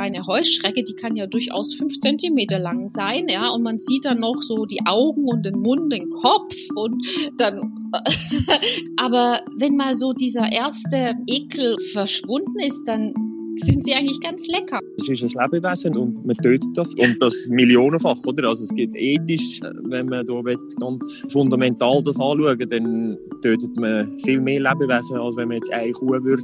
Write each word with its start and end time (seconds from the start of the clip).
eine 0.00 0.26
Heuschrecke, 0.26 0.82
die 0.82 0.94
kann 0.94 1.16
ja 1.16 1.26
durchaus 1.26 1.74
fünf 1.74 1.98
Zentimeter 1.98 2.58
lang 2.58 2.88
sein, 2.88 3.26
ja, 3.28 3.48
und 3.50 3.62
man 3.62 3.78
sieht 3.78 4.04
dann 4.04 4.20
noch 4.20 4.42
so 4.42 4.66
die 4.66 4.86
Augen 4.86 5.24
und 5.24 5.44
den 5.44 5.60
Mund, 5.60 5.92
den 5.92 6.10
Kopf 6.10 6.54
und 6.74 7.06
dann, 7.38 7.90
aber 8.96 9.40
wenn 9.56 9.76
mal 9.76 9.94
so 9.94 10.12
dieser 10.12 10.50
erste 10.50 11.14
Ekel 11.26 11.76
verschwunden 11.92 12.58
ist, 12.60 12.88
dann 12.88 13.14
sind 13.56 13.84
sie 13.84 13.94
eigentlich 13.94 14.20
ganz 14.20 14.46
lecker. 14.48 14.80
Es 14.96 15.08
ist 15.08 15.22
ein 15.22 15.50
Lebewesen 15.50 15.96
und 15.96 16.26
man 16.26 16.36
tötet 16.36 16.70
das. 16.74 16.94
Und 16.94 17.16
das 17.20 17.46
millionenfach, 17.48 18.16
oder? 18.24 18.48
Also 18.48 18.64
es 18.64 18.74
gibt 18.74 18.96
ethisch, 18.96 19.60
wenn 19.84 20.06
man 20.06 20.24
da 20.26 20.40
ganz 20.78 21.24
fundamental 21.28 22.02
das 22.02 22.18
anschauen 22.18 22.58
dann 22.68 23.18
tötet 23.42 23.76
man 23.76 24.18
viel 24.24 24.40
mehr 24.40 24.60
Lebewesen, 24.60 25.16
als 25.16 25.36
wenn 25.36 25.48
man 25.48 25.56
jetzt 25.56 25.72
eine 25.72 25.92
Kuh 25.92 26.10
würde, 26.22 26.42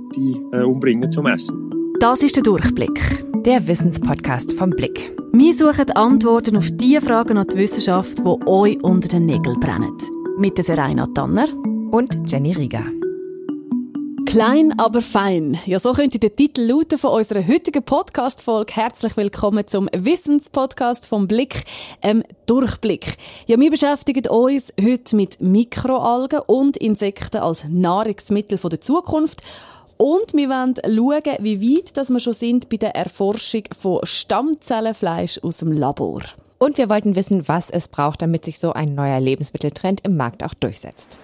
äh, 0.52 0.62
umbringen 0.62 1.10
zum 1.12 1.26
Essen. 1.26 1.65
Das 2.00 2.22
ist 2.22 2.36
der 2.36 2.42
Durchblick, 2.42 3.00
der 3.44 3.66
Wissenspodcast 3.66 4.52
vom 4.52 4.68
Blick. 4.70 5.16
Wir 5.32 5.56
suchen 5.56 5.90
Antworten 5.92 6.58
auf 6.58 6.68
die 6.72 7.00
Fragen 7.00 7.38
an 7.38 7.46
die 7.46 7.56
Wissenschaft, 7.56 8.18
die 8.18 8.46
euch 8.46 8.82
unter 8.82 9.08
den 9.08 9.24
Nägeln 9.24 9.58
brennen. 9.58 9.96
Mit 10.36 10.58
der 10.58 10.64
Serena 10.64 11.06
Tanner 11.06 11.48
und 11.90 12.30
Jenny 12.30 12.52
Rieger. 12.52 12.84
Klein, 14.26 14.78
aber 14.78 15.00
fein. 15.00 15.58
Ja, 15.64 15.80
so 15.80 15.92
könnte 15.92 16.18
der 16.18 16.36
Titel 16.36 16.62
lauten 16.62 16.98
von 16.98 17.12
unserer 17.12 17.46
heutigen 17.46 17.82
Podcast-Folge. 17.82 18.74
Herzlich 18.74 19.16
willkommen 19.16 19.66
zum 19.66 19.88
Wissenspodcast 19.96 21.06
vom 21.06 21.26
Blick, 21.26 21.64
ähm, 22.02 22.22
Durchblick. 22.44 23.16
Ja, 23.46 23.58
wir 23.58 23.70
beschäftigen 23.70 24.28
uns 24.28 24.72
heute 24.78 25.16
mit 25.16 25.40
Mikroalgen 25.40 26.40
und 26.40 26.76
Insekten 26.76 27.38
als 27.38 27.64
Nahrungsmittel 27.70 28.58
der 28.58 28.80
Zukunft. 28.82 29.40
Und 29.98 30.34
wir 30.34 30.48
wollen 30.48 30.74
schauen, 30.84 31.36
wie 31.40 31.76
weit 31.76 31.96
dass 31.96 32.10
wir 32.10 32.20
schon 32.20 32.32
sind 32.32 32.68
bei 32.68 32.76
der 32.76 32.94
Erforschung 32.94 33.62
von 33.78 34.00
Stammzellenfleisch 34.02 35.40
aus 35.42 35.58
dem 35.58 35.72
Labor. 35.72 36.22
Und 36.58 36.78
wir 36.78 36.88
wollten 36.88 37.16
wissen, 37.16 37.48
was 37.48 37.70
es 37.70 37.88
braucht, 37.88 38.22
damit 38.22 38.44
sich 38.44 38.58
so 38.58 38.72
ein 38.72 38.94
neuer 38.94 39.20
Lebensmitteltrend 39.20 40.02
im 40.04 40.16
Markt 40.16 40.42
auch 40.42 40.54
durchsetzt. 40.54 41.18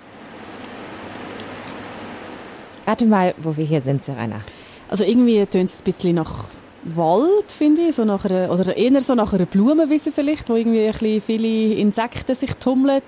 Warte 2.84 3.06
mal, 3.06 3.34
wo 3.39 3.56
wir 3.56 3.64
hier 3.64 3.81
sind, 3.81 4.05
Serena. 4.05 4.41
Also 4.89 5.05
irgendwie 5.05 5.45
tönt 5.47 5.70
es 5.70 5.81
ein 5.81 5.84
bisschen 5.84 6.17
nach 6.17 6.47
Wald, 6.84 7.51
finde 7.51 7.83
ich, 7.83 7.95
so 7.95 8.05
nach 8.05 8.25
einer, 8.25 8.51
oder 8.51 8.77
eher 8.77 9.01
so 9.01 9.14
nach 9.14 9.33
einer 9.33 9.47
Blumenwiese 9.47 10.11
vielleicht, 10.11 10.48
wo 10.48 10.55
irgendwie 10.55 10.84
ein 10.84 10.92
bisschen 10.92 11.20
viele 11.20 11.75
Insekten 11.75 12.34
sich 12.34 12.55
tummeln. 12.55 13.03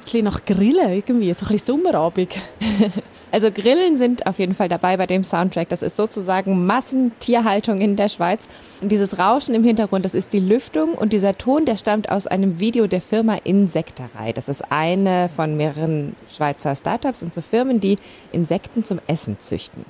Bisschen 0.00 0.24
nach 0.24 0.44
Grillen 0.44 0.92
irgendwie, 0.92 1.32
so 1.32 1.46
ein 1.46 1.52
bisschen 1.52 1.80
Sommerabend. 1.82 2.34
Also 3.34 3.50
Grillen 3.50 3.96
sind 3.96 4.28
auf 4.28 4.38
jeden 4.38 4.54
Fall 4.54 4.68
dabei 4.68 4.96
bei 4.96 5.08
dem 5.08 5.24
Soundtrack. 5.24 5.68
Das 5.68 5.82
ist 5.82 5.96
sozusagen 5.96 6.66
Massentierhaltung 6.66 7.80
in 7.80 7.96
der 7.96 8.08
Schweiz. 8.08 8.48
Und 8.80 8.92
dieses 8.92 9.18
Rauschen 9.18 9.56
im 9.56 9.64
Hintergrund, 9.64 10.04
das 10.04 10.14
ist 10.14 10.32
die 10.32 10.38
Lüftung. 10.38 10.94
Und 10.94 11.12
dieser 11.12 11.36
Ton, 11.36 11.64
der 11.64 11.76
stammt 11.76 12.12
aus 12.12 12.28
einem 12.28 12.60
Video 12.60 12.86
der 12.86 13.00
Firma 13.00 13.38
Insekterei. 13.42 14.32
Das 14.32 14.48
ist 14.48 14.70
eine 14.70 15.28
von 15.34 15.56
mehreren 15.56 16.14
Schweizer 16.32 16.76
Startups 16.76 17.24
und 17.24 17.34
so 17.34 17.40
Firmen, 17.40 17.80
die 17.80 17.98
Insekten 18.30 18.84
zum 18.84 19.00
Essen 19.08 19.40
züchten. 19.40 19.84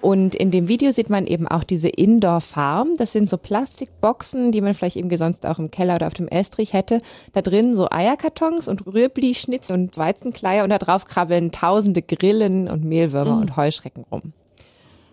Und 0.00 0.36
in 0.36 0.50
dem 0.50 0.68
Video 0.68 0.92
sieht 0.92 1.10
man 1.10 1.26
eben 1.26 1.48
auch 1.48 1.64
diese 1.64 1.88
Indoor-Farm. 1.88 2.96
Das 2.98 3.12
sind 3.12 3.28
so 3.28 3.36
Plastikboxen, 3.36 4.52
die 4.52 4.60
man 4.60 4.74
vielleicht 4.74 4.96
irgendwie 4.96 5.16
sonst 5.16 5.44
auch 5.44 5.58
im 5.58 5.70
Keller 5.70 5.96
oder 5.96 6.06
auf 6.06 6.14
dem 6.14 6.28
Estrich 6.28 6.72
hätte. 6.72 7.02
Da 7.32 7.42
drin 7.42 7.74
so 7.74 7.88
Eierkartons 7.90 8.68
und 8.68 8.86
Rüebli-Schnitz 8.86 9.70
und 9.70 9.96
Weizenkleier 9.96 10.62
und 10.62 10.70
da 10.70 10.78
drauf 10.78 11.04
krabbeln 11.04 11.50
tausende 11.50 12.02
Grillen 12.02 12.68
und 12.68 12.84
Mehlwürmer 12.84 13.34
mhm. 13.34 13.40
und 13.40 13.56
Heuschrecken 13.56 14.04
rum. 14.10 14.32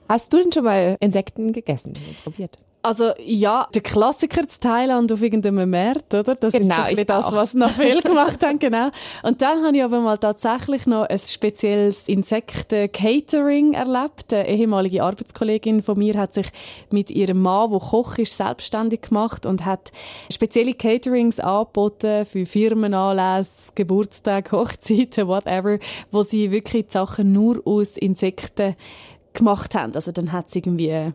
Hast 0.07 0.31
du 0.31 0.37
denn 0.37 0.51
schon 0.51 0.65
mal 0.65 0.97
Insekten 0.99 1.51
gegessen 1.51 1.93
und 2.07 2.23
probiert? 2.23 2.59
Also 2.85 3.13
ja, 3.17 3.67
der 3.73 3.81
Klassiker 3.81 4.47
zu 4.47 4.59
Thailand 4.59 5.11
auf 5.11 5.19
irgendeinem 5.19 5.71
Markt, 5.71 6.13
oder? 6.13 6.35
Das 6.35 6.53
genau, 6.53 6.85
ist 6.87 6.97
so 6.97 7.03
das, 7.03 7.31
was 7.31 7.55
noch 7.55 7.69
viel 7.71 7.99
gemacht 7.99 8.45
haben, 8.45 8.59
genau. 8.59 8.89
Und 9.23 9.41
dann 9.41 9.65
habe 9.65 9.75
ich 9.75 9.83
aber 9.83 10.01
mal 10.01 10.19
tatsächlich 10.19 10.85
noch 10.85 11.09
ein 11.09 11.17
spezielles 11.17 12.07
Insekten-Catering 12.07 13.73
erlebt. 13.73 14.31
Eine 14.31 14.47
ehemalige 14.47 15.01
Arbeitskollegin 15.01 15.81
von 15.81 15.97
mir 15.97 16.13
hat 16.13 16.35
sich 16.35 16.45
mit 16.91 17.09
ihrem 17.09 17.41
Mann, 17.41 17.71
der 17.71 17.79
Koch 17.79 18.19
ist, 18.19 18.37
selbstständig 18.37 19.01
gemacht 19.01 19.47
und 19.47 19.65
hat 19.65 19.91
spezielle 20.31 20.75
Caterings 20.75 21.39
angeboten 21.39 22.23
für 22.23 22.45
Firmenanlässe, 22.45 23.71
Geburtstage, 23.73 24.51
Hochzeiten, 24.51 25.27
whatever, 25.27 25.79
wo 26.11 26.21
sie 26.21 26.51
wirklich 26.51 26.85
die 26.85 26.91
Sachen 26.91 27.31
nur 27.31 27.63
aus 27.65 27.97
Insekten 27.97 28.75
gemacht 29.33 29.73
haben. 29.73 29.95
Also 29.95 30.11
dann 30.11 30.31
hat 30.31 30.49
es 30.49 30.55
irgendwie 30.55 31.13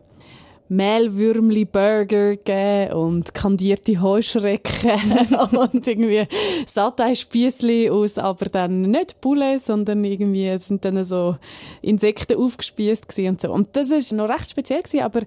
Mehlwürmli-Burger 0.71 2.37
gegeben 2.37 2.93
und 2.93 3.33
kandierte 3.33 4.01
Heuschrecken 4.01 5.27
und 5.51 5.85
irgendwie 5.85 6.25
Satay-Spiessli 6.65 7.89
aus, 7.89 8.17
aber 8.17 8.45
dann 8.45 8.83
nicht 8.83 9.19
Poulet, 9.19 9.59
sondern 9.59 10.01
irgendwie 10.05 10.57
sind 10.59 10.85
dann 10.85 11.03
so 11.03 11.35
Insekten 11.81 12.37
aufgespießt 12.37 13.19
und 13.19 13.41
so. 13.41 13.51
Und 13.51 13.75
das 13.75 13.91
ist 13.91 14.13
noch 14.13 14.29
recht 14.29 14.49
speziell 14.49 14.81
gewesen, 14.81 15.01
aber 15.01 15.23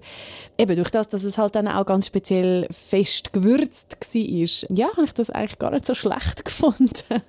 eben 0.57 0.75
durch 0.75 0.89
das, 0.89 1.09
dass 1.09 1.23
es 1.23 1.37
halt 1.37 1.53
dann 1.53 1.67
auch 1.67 1.85
ganz 1.85 2.07
speziell 2.07 2.67
fest 2.71 3.31
gewürzt 3.31 3.97
war, 4.01 4.75
ja, 4.75 4.87
habe 4.93 5.05
ich 5.05 5.13
das 5.13 5.29
eigentlich 5.29 5.59
gar 5.59 5.69
nicht 5.69 5.85
so 5.85 5.93
schlecht 5.93 6.43
gefunden. 6.45 7.21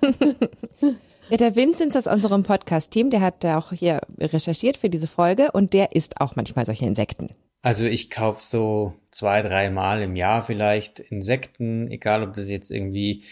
Ja, 1.29 1.37
der 1.37 1.55
Vincent 1.55 1.95
aus 1.95 2.07
unserem 2.07 2.41
Podcast-Team, 2.41 3.11
der 3.11 3.21
hat 3.21 3.45
auch 3.45 3.73
hier 3.73 3.99
recherchiert 4.19 4.77
für 4.77 4.89
diese 4.89 5.07
Folge 5.07 5.51
und 5.51 5.73
der 5.73 5.95
isst 5.95 6.19
auch 6.19 6.35
manchmal 6.35 6.65
solche 6.65 6.85
Insekten. 6.85 7.29
Also 7.61 7.85
ich 7.85 8.09
kaufe 8.09 8.43
so 8.43 8.93
zwei, 9.11 9.41
dreimal 9.41 10.01
im 10.01 10.15
Jahr 10.15 10.41
vielleicht 10.41 10.99
Insekten, 10.99 11.89
egal 11.91 12.23
ob 12.23 12.33
das 12.33 12.49
jetzt 12.49 12.71
irgendwie 12.71 13.23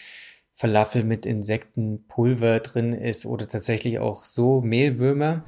Falafel 0.54 1.04
mit 1.04 1.26
Insektenpulver 1.26 2.60
drin 2.62 2.94
ist 2.94 3.26
oder 3.26 3.48
tatsächlich 3.48 4.00
auch 4.00 4.26
so 4.26 4.62
Mehlwürmer. 4.62 5.44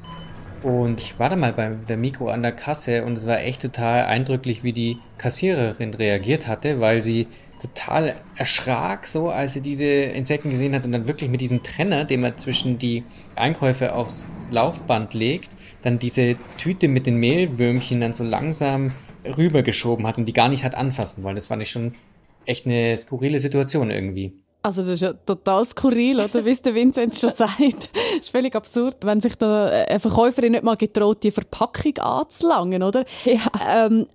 Und 0.63 0.99
ich 0.99 1.17
war 1.19 1.29
da 1.29 1.35
mal 1.35 1.53
bei 1.53 1.69
der 1.69 1.97
Mikro 1.97 2.29
an 2.29 2.41
der 2.41 2.51
Kasse 2.51 3.05
und 3.05 3.13
es 3.13 3.27
war 3.27 3.39
echt 3.39 3.61
total 3.61 4.05
eindrücklich, 4.05 4.63
wie 4.63 4.73
die 4.73 4.97
Kassiererin 5.17 5.93
reagiert 5.93 6.47
hatte, 6.47 6.79
weil 6.79 7.01
sie 7.01 7.27
total 7.61 8.15
erschrak, 8.35 9.07
so 9.07 9.29
als 9.29 9.53
sie 9.53 9.61
diese 9.61 9.85
Insekten 9.85 10.49
gesehen 10.49 10.75
hat 10.75 10.85
und 10.85 10.91
dann 10.91 11.07
wirklich 11.07 11.29
mit 11.29 11.41
diesem 11.41 11.63
Trenner, 11.63 12.05
den 12.05 12.21
man 12.21 12.37
zwischen 12.37 12.77
die 12.77 13.03
Einkäufe 13.35 13.93
aufs 13.93 14.27
Laufband 14.51 15.13
legt, 15.13 15.49
dann 15.83 15.99
diese 15.99 16.35
Tüte 16.57 16.87
mit 16.87 17.05
den 17.05 17.17
Mehlwürmchen 17.17 18.01
dann 18.01 18.13
so 18.13 18.23
langsam 18.23 18.91
rübergeschoben 19.25 20.07
hat 20.07 20.17
und 20.17 20.25
die 20.25 20.33
gar 20.33 20.49
nicht 20.49 20.63
hat 20.63 20.75
anfassen 20.75 21.23
wollen. 21.23 21.35
Das 21.35 21.47
fand 21.47 21.61
ich 21.61 21.71
schon 21.71 21.93
echt 22.45 22.65
eine 22.65 22.95
skurrile 22.97 23.39
Situation 23.39 23.91
irgendwie. 23.91 24.33
Also 24.63 24.81
es 24.81 24.87
ist 24.87 25.01
ja 25.01 25.13
total 25.13 25.63
skurril, 25.65 26.19
oder? 26.19 26.43
Wie 26.43 26.49
es 26.49 26.61
der 26.61 26.75
Vincent 26.75 27.15
schon 27.15 27.29
sagt. 27.35 27.89
Es 28.13 28.19
ist 28.19 28.29
völlig 28.29 28.55
absurd, 28.55 28.97
wenn 29.03 29.21
sich 29.21 29.35
da 29.35 29.67
eine 29.67 29.99
Verkäuferin 29.99 30.53
nicht 30.53 30.63
mal 30.63 30.75
getraut, 30.75 31.23
die 31.23 31.31
Verpackung 31.31 31.97
anzulangen, 31.99 32.83
oder? 32.83 33.05
Ja. 33.23 33.85
Ähm, 33.85 34.07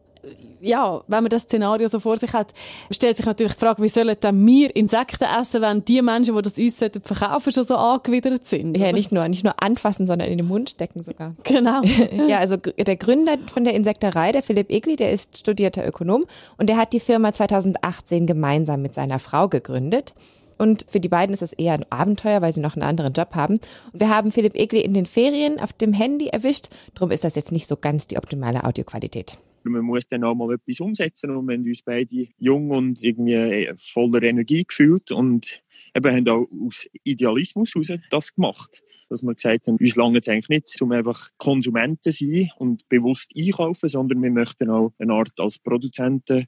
ja, 0.62 1.02
wenn 1.08 1.24
man 1.24 1.30
das 1.30 1.42
Szenario 1.42 1.88
so 1.88 1.98
vor 1.98 2.16
sich 2.16 2.32
hat, 2.32 2.52
stellt 2.90 3.16
sich 3.16 3.26
natürlich 3.26 3.54
die 3.54 3.58
Frage, 3.58 3.82
wie 3.82 3.88
sollen 3.88 4.16
dann 4.20 4.46
wir 4.46 4.74
Insekten 4.74 5.24
essen, 5.24 5.60
wenn 5.60 5.84
die 5.84 6.00
Menschen, 6.02 6.36
die 6.36 6.42
das 6.42 6.56
uns 6.56 6.78
sollten, 6.78 7.02
verkaufen, 7.02 7.52
schon 7.52 7.66
so 7.66 7.76
angewidert 7.76 8.46
sind? 8.46 8.76
Ja, 8.76 8.92
nicht 8.92 9.10
nur, 9.10 9.26
nicht 9.28 9.44
nur 9.44 9.60
anfassen, 9.62 10.06
sondern 10.06 10.28
in 10.28 10.38
den 10.38 10.46
Mund 10.46 10.70
stecken 10.70 11.02
sogar. 11.02 11.34
Genau. 11.44 11.82
ja, 12.28 12.38
also 12.38 12.56
der 12.56 12.96
Gründer 12.96 13.36
von 13.52 13.64
der 13.64 13.74
Insekterei, 13.74 14.32
der 14.32 14.42
Philipp 14.42 14.70
Egli, 14.70 14.96
der 14.96 15.12
ist 15.12 15.38
studierter 15.38 15.86
Ökonom 15.86 16.24
und 16.56 16.68
der 16.68 16.76
hat 16.76 16.92
die 16.92 17.00
Firma 17.00 17.32
2018 17.32 18.26
gemeinsam 18.26 18.80
mit 18.80 18.94
seiner 18.94 19.18
Frau 19.18 19.48
gegründet. 19.48 20.14
Und 20.56 20.86
für 20.88 21.00
die 21.00 21.08
beiden 21.08 21.34
ist 21.34 21.42
das 21.42 21.52
eher 21.52 21.74
ein 21.74 21.84
Abenteuer, 21.90 22.40
weil 22.40 22.52
sie 22.52 22.60
noch 22.60 22.76
einen 22.76 22.84
anderen 22.84 23.12
Job 23.12 23.34
haben. 23.34 23.54
Und 23.92 24.00
wir 24.00 24.08
haben 24.08 24.30
Philipp 24.30 24.54
Egli 24.54 24.80
in 24.80 24.94
den 24.94 25.06
Ferien 25.06 25.60
auf 25.60 25.72
dem 25.72 25.92
Handy 25.92 26.28
erwischt. 26.28 26.68
Darum 26.94 27.10
ist 27.10 27.24
das 27.24 27.34
jetzt 27.34 27.52
nicht 27.52 27.66
so 27.66 27.76
ganz 27.76 28.06
die 28.06 28.16
optimale 28.16 28.64
Audioqualität 28.64 29.38
man 29.64 29.82
muss 29.82 30.06
dann 30.08 30.24
auch 30.24 30.34
mal 30.34 30.54
etwas 30.54 30.80
umsetzen 30.80 31.30
und 31.30 31.46
wir 31.46 31.54
haben 31.54 31.64
uns 31.64 31.82
beide 31.82 32.28
jung 32.38 32.70
und 32.70 33.02
irgendwie 33.02 33.34
äh, 33.34 33.74
voller 33.76 34.22
Energie 34.22 34.64
gefühlt 34.64 35.10
und 35.10 35.62
eben 35.94 36.16
haben 36.16 36.28
auch 36.28 36.46
aus 36.66 36.88
Idealismus 37.04 37.74
heraus 37.74 38.00
das 38.10 38.34
gemacht. 38.34 38.82
Dass 39.08 39.22
wir 39.22 39.34
gesagt 39.34 39.66
haben, 39.66 39.76
uns 39.78 39.96
lange 39.96 40.20
eigentlich 40.26 40.48
nicht, 40.48 40.82
um 40.82 40.92
einfach 40.92 41.30
Konsumenten 41.38 42.02
zu 42.02 42.12
sein 42.12 42.50
und 42.58 42.88
bewusst 42.88 43.30
einkaufen, 43.36 43.88
sondern 43.88 44.22
wir 44.22 44.30
möchten 44.30 44.70
auch 44.70 44.92
eine 44.98 45.12
Art 45.12 45.38
als 45.38 45.58
Produzenten 45.58 46.46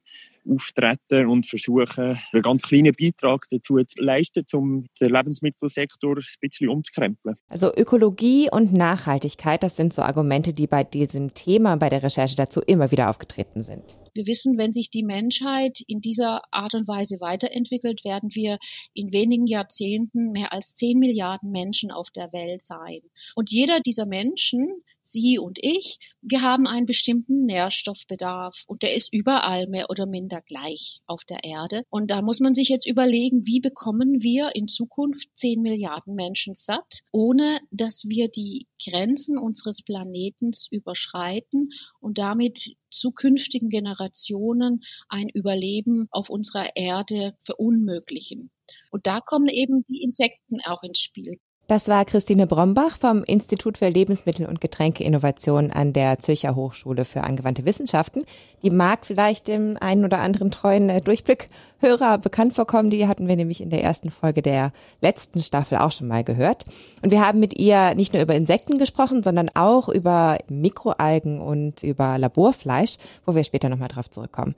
auftreten 0.51 1.27
und 1.29 1.47
versuchen, 1.47 2.19
einen 2.33 2.43
ganz 2.43 2.63
kleinen 2.63 2.93
Beitrag 2.99 3.47
dazu 3.51 3.77
zu 3.85 4.03
leisten, 4.03 4.45
um 4.53 4.87
den 5.01 5.11
Lebensmittelsektor 5.11 6.17
ein 6.17 6.25
bisschen 6.41 6.69
umzukrempeln. 6.69 7.37
Also 7.49 7.75
Ökologie 7.75 8.49
und 8.51 8.73
Nachhaltigkeit, 8.73 9.63
das 9.63 9.77
sind 9.77 9.93
so 9.93 10.03
Argumente, 10.03 10.53
die 10.53 10.67
bei 10.67 10.85
diesem 10.85 11.35
Thema, 11.35 11.77
bei 11.77 11.89
der 11.89 12.03
Recherche 12.03 12.37
dazu 12.37 12.61
immer 12.61 12.91
wieder 12.91 13.11
aufgetreten 13.11 13.63
sind. 13.63 13.83
Wir 14.15 14.27
wissen, 14.27 14.59
wenn 14.59 14.73
sich 14.73 14.91
die 14.91 15.03
Menschheit 15.03 15.81
in 15.89 16.01
dieser 16.01 16.43
Art 16.53 16.75
und 16.75 16.87
Weise 16.87 17.17
weiterentwickelt, 17.21 18.05
werden 18.05 18.31
wir 18.33 18.59
in 18.93 19.13
wenigen 19.13 19.47
Jahrzehnten 19.47 20.31
mehr 20.31 20.53
als 20.53 20.75
10 20.75 21.01
Milliarden 21.01 21.51
Menschen 21.51 21.91
auf 21.91 22.11
der 22.11 22.33
Welt 22.33 22.63
sein. 22.63 23.01
Und 23.35 23.51
jeder 23.51 23.81
dieser 23.81 24.07
Menschen 24.07 24.69
Sie 25.07 25.39
und 25.39 25.59
ich, 25.61 25.99
wir 26.23 26.43
haben 26.43 26.67
einen 26.67 26.87
bestimmten 26.87 27.45
Nährstoffbedarf 27.45 28.65
und 28.67 28.83
der 28.83 28.95
ist 28.95 29.13
überall 29.13 29.67
mehr 29.67 29.91
oder 29.91 30.07
minder 30.07 30.41
gleich 30.41 31.03
auf 31.07 31.25
der 31.25 31.45
Erde. 31.45 31.85
Und 31.91 32.11
da 32.11 32.23
muss 32.23 32.41
man 32.41 32.55
sich 32.55 32.69
jetzt 32.69 32.89
überlegen, 32.89 33.47
wie 33.47 33.61
bekommen 33.61 34.23
wir 34.23 34.55
in 34.55 34.67
Zukunft 34.67 35.29
10 35.35 35.61
Milliarden 35.61 36.15
Menschen 36.15 36.55
satt, 36.55 37.03
ohne 37.13 37.61
dass 37.71 38.05
wir 38.09 38.29
die 38.29 38.67
Grenzen 38.83 39.39
unseres 39.39 39.83
Planetens 39.83 40.69
überschreiten 40.71 41.71
und 42.01 42.19
damit 42.19 42.77
zukünftigen 42.91 43.69
Generationen 43.69 44.83
ein 45.09 45.29
Überleben 45.29 46.09
auf 46.11 46.31
unserer 46.31 46.77
Erde 46.77 47.35
verunmöglichen. 47.39 48.51
Und 48.91 49.07
da 49.07 49.21
kommen 49.21 49.49
eben 49.49 49.85
die 49.89 50.03
Insekten 50.03 50.61
auch 50.65 50.83
ins 50.83 51.01
Spiel. 51.01 51.39
Das 51.67 51.89
war 51.89 52.05
Christine 52.05 52.47
Brombach 52.47 52.99
vom 52.99 53.25
Institut 53.25 53.79
für 53.79 53.89
Lebensmittel- 53.89 54.47
und 54.47 54.61
Getränkeinnovation 54.61 55.71
an 55.71 55.95
der 55.95 56.19
Zürcher 56.19 56.55
Hochschule 56.55 57.07
für 57.07 57.25
angewandte 57.25 57.65
Wissenschaften. 57.65 58.25
Die 58.63 58.69
mag 58.69 59.07
vielleicht 59.07 59.49
dem 59.49 59.79
einen 59.81 60.05
oder 60.05 60.21
anderen 60.21 60.51
treuen 60.51 60.91
äh, 60.91 61.01
Durchblickhörer 61.01 62.19
bekannt 62.19 62.53
vorkommen. 62.53 62.91
Die 62.91 63.09
hatten 63.09 63.29
wir 63.29 63.37
nämlich 63.37 63.63
in 63.63 63.71
der 63.71 63.83
ersten 63.83 64.11
Folge 64.11 64.43
der 64.43 64.73
letzten 65.01 65.41
Staffel 65.41 65.79
auch 65.79 65.91
schon 65.91 66.07
mal 66.07 66.23
gehört. 66.23 66.65
Und 67.01 67.11
wir 67.11 67.27
haben 67.27 67.41
mit 67.41 67.59
ihr 67.59 67.95
nicht 67.95 68.13
nur 68.13 68.21
über 68.21 68.35
Insekten 68.35 68.77
gesprochen, 68.77 69.23
sondern 69.23 69.49
auch 69.55 69.89
über 69.89 70.37
Mikroalgen 70.51 71.41
und 71.41 71.83
über 71.83 72.19
Laborfleisch, 72.19 72.99
wo 73.25 73.35
wir 73.35 73.43
später 73.43 73.71
nochmal 73.71 73.89
drauf 73.89 74.11
zurückkommen. 74.11 74.55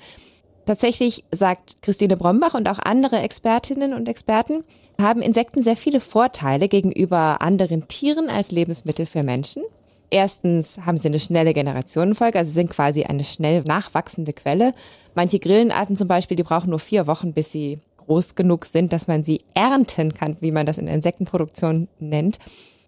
Tatsächlich 0.66 1.22
sagt 1.30 1.80
Christine 1.80 2.16
Brombach 2.16 2.54
und 2.54 2.68
auch 2.68 2.80
andere 2.80 3.20
Expertinnen 3.20 3.94
und 3.94 4.08
Experten, 4.08 4.64
haben 5.00 5.22
Insekten 5.22 5.62
sehr 5.62 5.76
viele 5.76 6.00
Vorteile 6.00 6.68
gegenüber 6.68 7.40
anderen 7.40 7.86
Tieren 7.86 8.28
als 8.28 8.50
Lebensmittel 8.50 9.06
für 9.06 9.22
Menschen. 9.22 9.62
Erstens 10.10 10.78
haben 10.84 10.96
sie 10.96 11.08
eine 11.08 11.20
schnelle 11.20 11.54
Generationenfolge, 11.54 12.38
also 12.38 12.50
sind 12.50 12.70
quasi 12.70 13.04
eine 13.04 13.22
schnell 13.22 13.62
nachwachsende 13.62 14.32
Quelle. 14.32 14.74
Manche 15.14 15.38
Grillenarten 15.38 15.96
zum 15.96 16.08
Beispiel, 16.08 16.36
die 16.36 16.42
brauchen 16.42 16.70
nur 16.70 16.78
vier 16.80 17.06
Wochen, 17.06 17.32
bis 17.32 17.52
sie 17.52 17.78
groß 17.98 18.34
genug 18.34 18.66
sind, 18.66 18.92
dass 18.92 19.06
man 19.06 19.22
sie 19.22 19.42
ernten 19.54 20.14
kann, 20.14 20.36
wie 20.40 20.52
man 20.52 20.66
das 20.66 20.78
in 20.78 20.88
Insektenproduktion 20.88 21.88
nennt. 22.00 22.38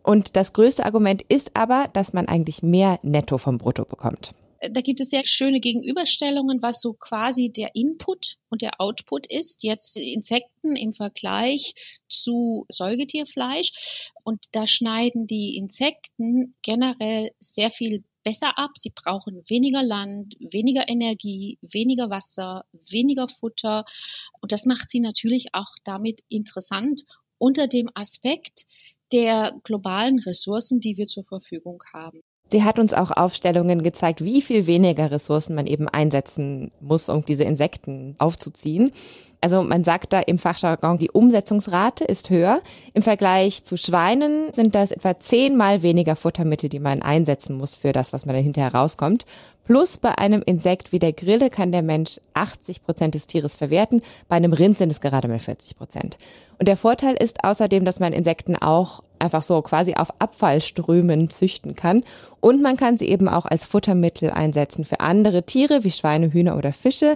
Und 0.02 0.36
das 0.36 0.52
größte 0.52 0.84
Argument 0.84 1.22
ist 1.28 1.52
aber, 1.54 1.86
dass 1.92 2.12
man 2.12 2.26
eigentlich 2.26 2.62
mehr 2.62 2.98
Netto 3.02 3.38
vom 3.38 3.58
Brutto 3.58 3.84
bekommt 3.84 4.34
da 4.60 4.80
gibt 4.80 5.00
es 5.00 5.10
sehr 5.10 5.24
schöne 5.24 5.60
Gegenüberstellungen, 5.60 6.62
was 6.62 6.80
so 6.80 6.92
quasi 6.92 7.50
der 7.50 7.74
Input 7.74 8.36
und 8.48 8.62
der 8.62 8.80
Output 8.80 9.26
ist. 9.26 9.62
Jetzt 9.62 9.96
Insekten 9.96 10.74
im 10.74 10.92
Vergleich 10.92 11.74
zu 12.08 12.66
Säugetierfleisch. 12.68 14.10
Und 14.24 14.44
da 14.52 14.66
schneiden 14.66 15.26
die 15.26 15.56
Insekten 15.56 16.54
generell 16.62 17.30
sehr 17.38 17.70
viel 17.70 18.04
besser 18.24 18.58
ab. 18.58 18.72
Sie 18.74 18.92
brauchen 18.94 19.42
weniger 19.48 19.82
Land, 19.82 20.34
weniger 20.40 20.88
Energie, 20.88 21.58
weniger 21.62 22.10
Wasser, 22.10 22.64
weniger 22.72 23.28
Futter. 23.28 23.84
Und 24.40 24.52
das 24.52 24.66
macht 24.66 24.90
sie 24.90 25.00
natürlich 25.00 25.54
auch 25.54 25.70
damit 25.84 26.22
interessant 26.28 27.04
unter 27.38 27.68
dem 27.68 27.88
Aspekt 27.94 28.66
der 29.12 29.58
globalen 29.62 30.18
Ressourcen, 30.18 30.80
die 30.80 30.96
wir 30.96 31.06
zur 31.06 31.24
Verfügung 31.24 31.82
haben. 31.92 32.22
Sie 32.50 32.64
hat 32.64 32.78
uns 32.78 32.94
auch 32.94 33.10
Aufstellungen 33.10 33.82
gezeigt, 33.82 34.24
wie 34.24 34.40
viel 34.40 34.66
weniger 34.66 35.10
Ressourcen 35.10 35.54
man 35.54 35.66
eben 35.66 35.86
einsetzen 35.86 36.70
muss, 36.80 37.08
um 37.08 37.24
diese 37.24 37.44
Insekten 37.44 38.14
aufzuziehen. 38.18 38.90
Also 39.40 39.62
man 39.62 39.84
sagt 39.84 40.12
da 40.12 40.20
im 40.20 40.38
Fachjargon, 40.38 40.98
die 40.98 41.10
Umsetzungsrate 41.10 42.04
ist 42.04 42.30
höher. 42.30 42.60
Im 42.94 43.02
Vergleich 43.02 43.64
zu 43.64 43.76
Schweinen 43.76 44.52
sind 44.52 44.74
das 44.74 44.90
etwa 44.90 45.20
zehnmal 45.20 45.82
weniger 45.82 46.16
Futtermittel, 46.16 46.68
die 46.68 46.80
man 46.80 47.02
einsetzen 47.02 47.56
muss 47.56 47.74
für 47.74 47.92
das, 47.92 48.12
was 48.12 48.26
man 48.26 48.34
dann 48.34 48.42
hinterher 48.42 48.74
rauskommt. 48.74 49.26
Plus 49.64 49.98
bei 49.98 50.16
einem 50.16 50.42
Insekt 50.44 50.92
wie 50.92 50.98
der 50.98 51.12
Grille 51.12 51.50
kann 51.50 51.70
der 51.70 51.82
Mensch 51.82 52.20
80 52.34 52.82
Prozent 52.82 53.14
des 53.14 53.26
Tieres 53.26 53.54
verwerten. 53.54 54.02
Bei 54.26 54.36
einem 54.36 54.54
Rind 54.54 54.78
sind 54.78 54.90
es 54.90 55.00
gerade 55.00 55.28
mal 55.28 55.38
40 55.38 55.76
Prozent. 55.76 56.18
Und 56.58 56.66
der 56.66 56.76
Vorteil 56.76 57.14
ist 57.14 57.44
außerdem, 57.44 57.84
dass 57.84 58.00
man 58.00 58.12
Insekten 58.12 58.56
auch 58.56 59.02
einfach 59.20 59.42
so 59.42 59.62
quasi 59.62 59.94
auf 59.94 60.08
Abfallströmen 60.18 61.30
züchten 61.30 61.74
kann. 61.74 62.02
Und 62.40 62.62
man 62.62 62.76
kann 62.76 62.96
sie 62.96 63.08
eben 63.08 63.28
auch 63.28 63.46
als 63.46 63.64
Futtermittel 63.64 64.30
einsetzen 64.30 64.84
für 64.84 65.00
andere 65.00 65.44
Tiere 65.44 65.84
wie 65.84 65.90
Schweine, 65.90 66.32
Hühner 66.32 66.56
oder 66.56 66.72
Fische 66.72 67.14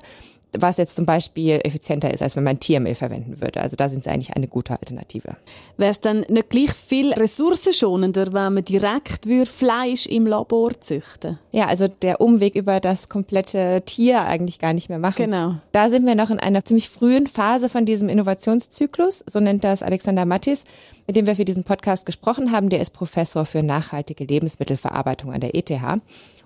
was 0.58 0.76
jetzt 0.76 0.96
zum 0.96 1.06
Beispiel 1.06 1.60
effizienter 1.64 2.12
ist, 2.12 2.22
als 2.22 2.36
wenn 2.36 2.44
man 2.44 2.60
Tiermehl 2.60 2.94
verwenden 2.94 3.40
würde. 3.40 3.60
Also 3.60 3.76
da 3.76 3.88
sind 3.88 4.04
sie 4.04 4.10
eigentlich 4.10 4.34
eine 4.34 4.48
gute 4.48 4.72
Alternative. 4.78 5.36
Wäre 5.76 5.90
es 5.90 6.00
dann 6.00 6.20
nicht 6.28 6.50
gleich 6.50 6.72
viel 6.72 7.12
ressourcenschonender, 7.12 8.32
wenn 8.32 8.54
man 8.54 8.64
direkt 8.64 9.26
Fleisch 9.46 10.06
im 10.06 10.26
Labor 10.26 10.78
züchten 10.80 11.38
Ja, 11.52 11.66
also 11.66 11.88
der 11.88 12.20
Umweg 12.20 12.54
über 12.54 12.80
das 12.80 13.08
komplette 13.08 13.82
Tier 13.86 14.22
eigentlich 14.22 14.58
gar 14.58 14.72
nicht 14.72 14.88
mehr 14.88 14.98
machen. 14.98 15.24
Genau. 15.24 15.54
Da 15.72 15.88
sind 15.88 16.06
wir 16.06 16.14
noch 16.14 16.30
in 16.30 16.38
einer 16.38 16.64
ziemlich 16.64 16.88
frühen 16.88 17.26
Phase 17.26 17.68
von 17.68 17.86
diesem 17.86 18.08
Innovationszyklus, 18.08 19.24
so 19.26 19.40
nennt 19.40 19.64
das 19.64 19.82
Alexander 19.82 20.24
Mattis, 20.24 20.64
mit 21.06 21.16
dem 21.16 21.26
wir 21.26 21.36
für 21.36 21.44
diesen 21.44 21.64
Podcast 21.64 22.06
gesprochen 22.06 22.52
haben. 22.52 22.68
Der 22.68 22.80
ist 22.80 22.90
Professor 22.90 23.44
für 23.44 23.62
nachhaltige 23.62 24.24
Lebensmittelverarbeitung 24.24 25.32
an 25.32 25.40
der 25.40 25.54
ETH. 25.54 25.72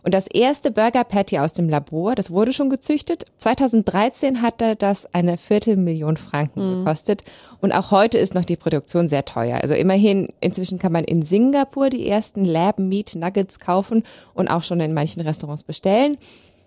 Und 0.07 0.13
das 0.13 0.29
erste 0.29 0.71
Burger 0.71 1.03
Patty 1.03 1.41
aus 1.41 1.53
dem 1.53 1.69
Labor, 1.69 2.15
das 2.15 2.31
wurde 2.31 2.53
schon 2.53 2.71
gezüchtet. 2.71 3.25
2013 3.39 4.41
hatte 4.41 4.77
das 4.77 5.13
eine 5.13 5.37
Viertelmillion 5.37 6.17
Franken 6.17 6.61
mhm. 6.61 6.79
gekostet. 6.85 7.25
Und 7.61 7.73
auch 7.73 7.91
heute 7.91 8.17
ist 8.17 8.33
noch 8.33 8.45
die 8.45 8.55
Produktion 8.55 9.09
sehr 9.09 9.25
teuer. 9.25 9.59
Also 9.61 9.75
immerhin, 9.75 10.29
inzwischen 10.39 10.79
kann 10.79 10.93
man 10.93 11.03
in 11.03 11.23
Singapur 11.23 11.91
die 11.91 12.09
ersten 12.09 12.45
Lab 12.45 12.79
Meat 12.79 13.17
Nuggets 13.17 13.59
kaufen 13.59 14.05
und 14.33 14.47
auch 14.47 14.63
schon 14.63 14.79
in 14.79 14.95
manchen 14.95 15.23
Restaurants 15.23 15.65
bestellen. 15.65 16.19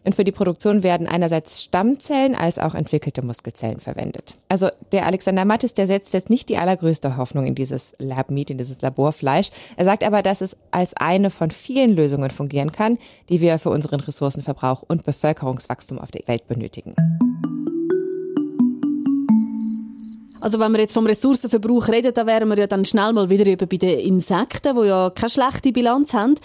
Und 0.04 0.16
für 0.16 0.24
die 0.24 0.32
Produktion 0.32 0.84
werden 0.84 1.08
einerseits 1.08 1.64
Stammzellen 1.64 2.36
als 2.36 2.58
auch 2.58 2.74
entwickelte 2.74 3.26
Muskelzellen 3.26 3.80
verwendet. 3.80 4.36
Also 4.48 4.70
der 4.92 5.06
Alexander 5.06 5.46
Mattis, 5.46 5.74
der 5.74 5.88
setzt 5.88 6.14
jetzt 6.14 6.30
nicht 6.30 6.50
die 6.50 6.58
allergrößte 6.58 7.18
Hoffnung 7.18 7.46
in 7.46 7.56
dieses 7.56 7.94
Lab 8.00 8.32
Meat, 8.32 8.50
in 8.50 8.58
dieses 8.58 8.82
Laborfleisch. 8.82 9.50
Er 9.78 9.86
sagt 9.86 10.04
aber, 10.04 10.22
dass 10.22 10.42
es 10.42 10.56
als 10.72 10.96
eine 10.96 11.30
von 11.30 11.52
vielen 11.52 11.96
Lösungen 11.96 12.32
fungieren 12.32 12.72
kann, 12.72 12.98
die 13.30 13.42
wir 13.42 13.60
für 13.60 13.70
unseren 13.70 14.00
Ressourcenverbrauch 14.00 14.84
und 14.88 15.06
Bevölkerungswachstum 15.06 16.00
auf 16.00 16.12
der 16.12 16.28
Welt 16.28 16.48
benötigen. 16.48 16.96
Also 20.42 20.60
wenn 20.60 20.72
wir 20.72 20.80
jetzt 20.80 20.94
vom 20.94 21.06
Ressourcenverbrauch 21.06 21.90
reden, 21.90 22.14
dann 22.14 22.28
wären 22.28 22.50
wir 22.50 22.58
ja 22.58 22.68
dann 22.68 22.86
schnell 22.86 23.14
mal 23.14 23.30
wieder 23.30 23.52
über 23.52 23.66
bei 23.66 23.78
den 23.78 24.00
Insekten, 24.00 24.76
die 24.76 24.88
ja 24.88 25.10
keine 25.10 25.30
schlechte 25.30 25.72
Bilanz 25.72 26.14
haben. 26.14 26.36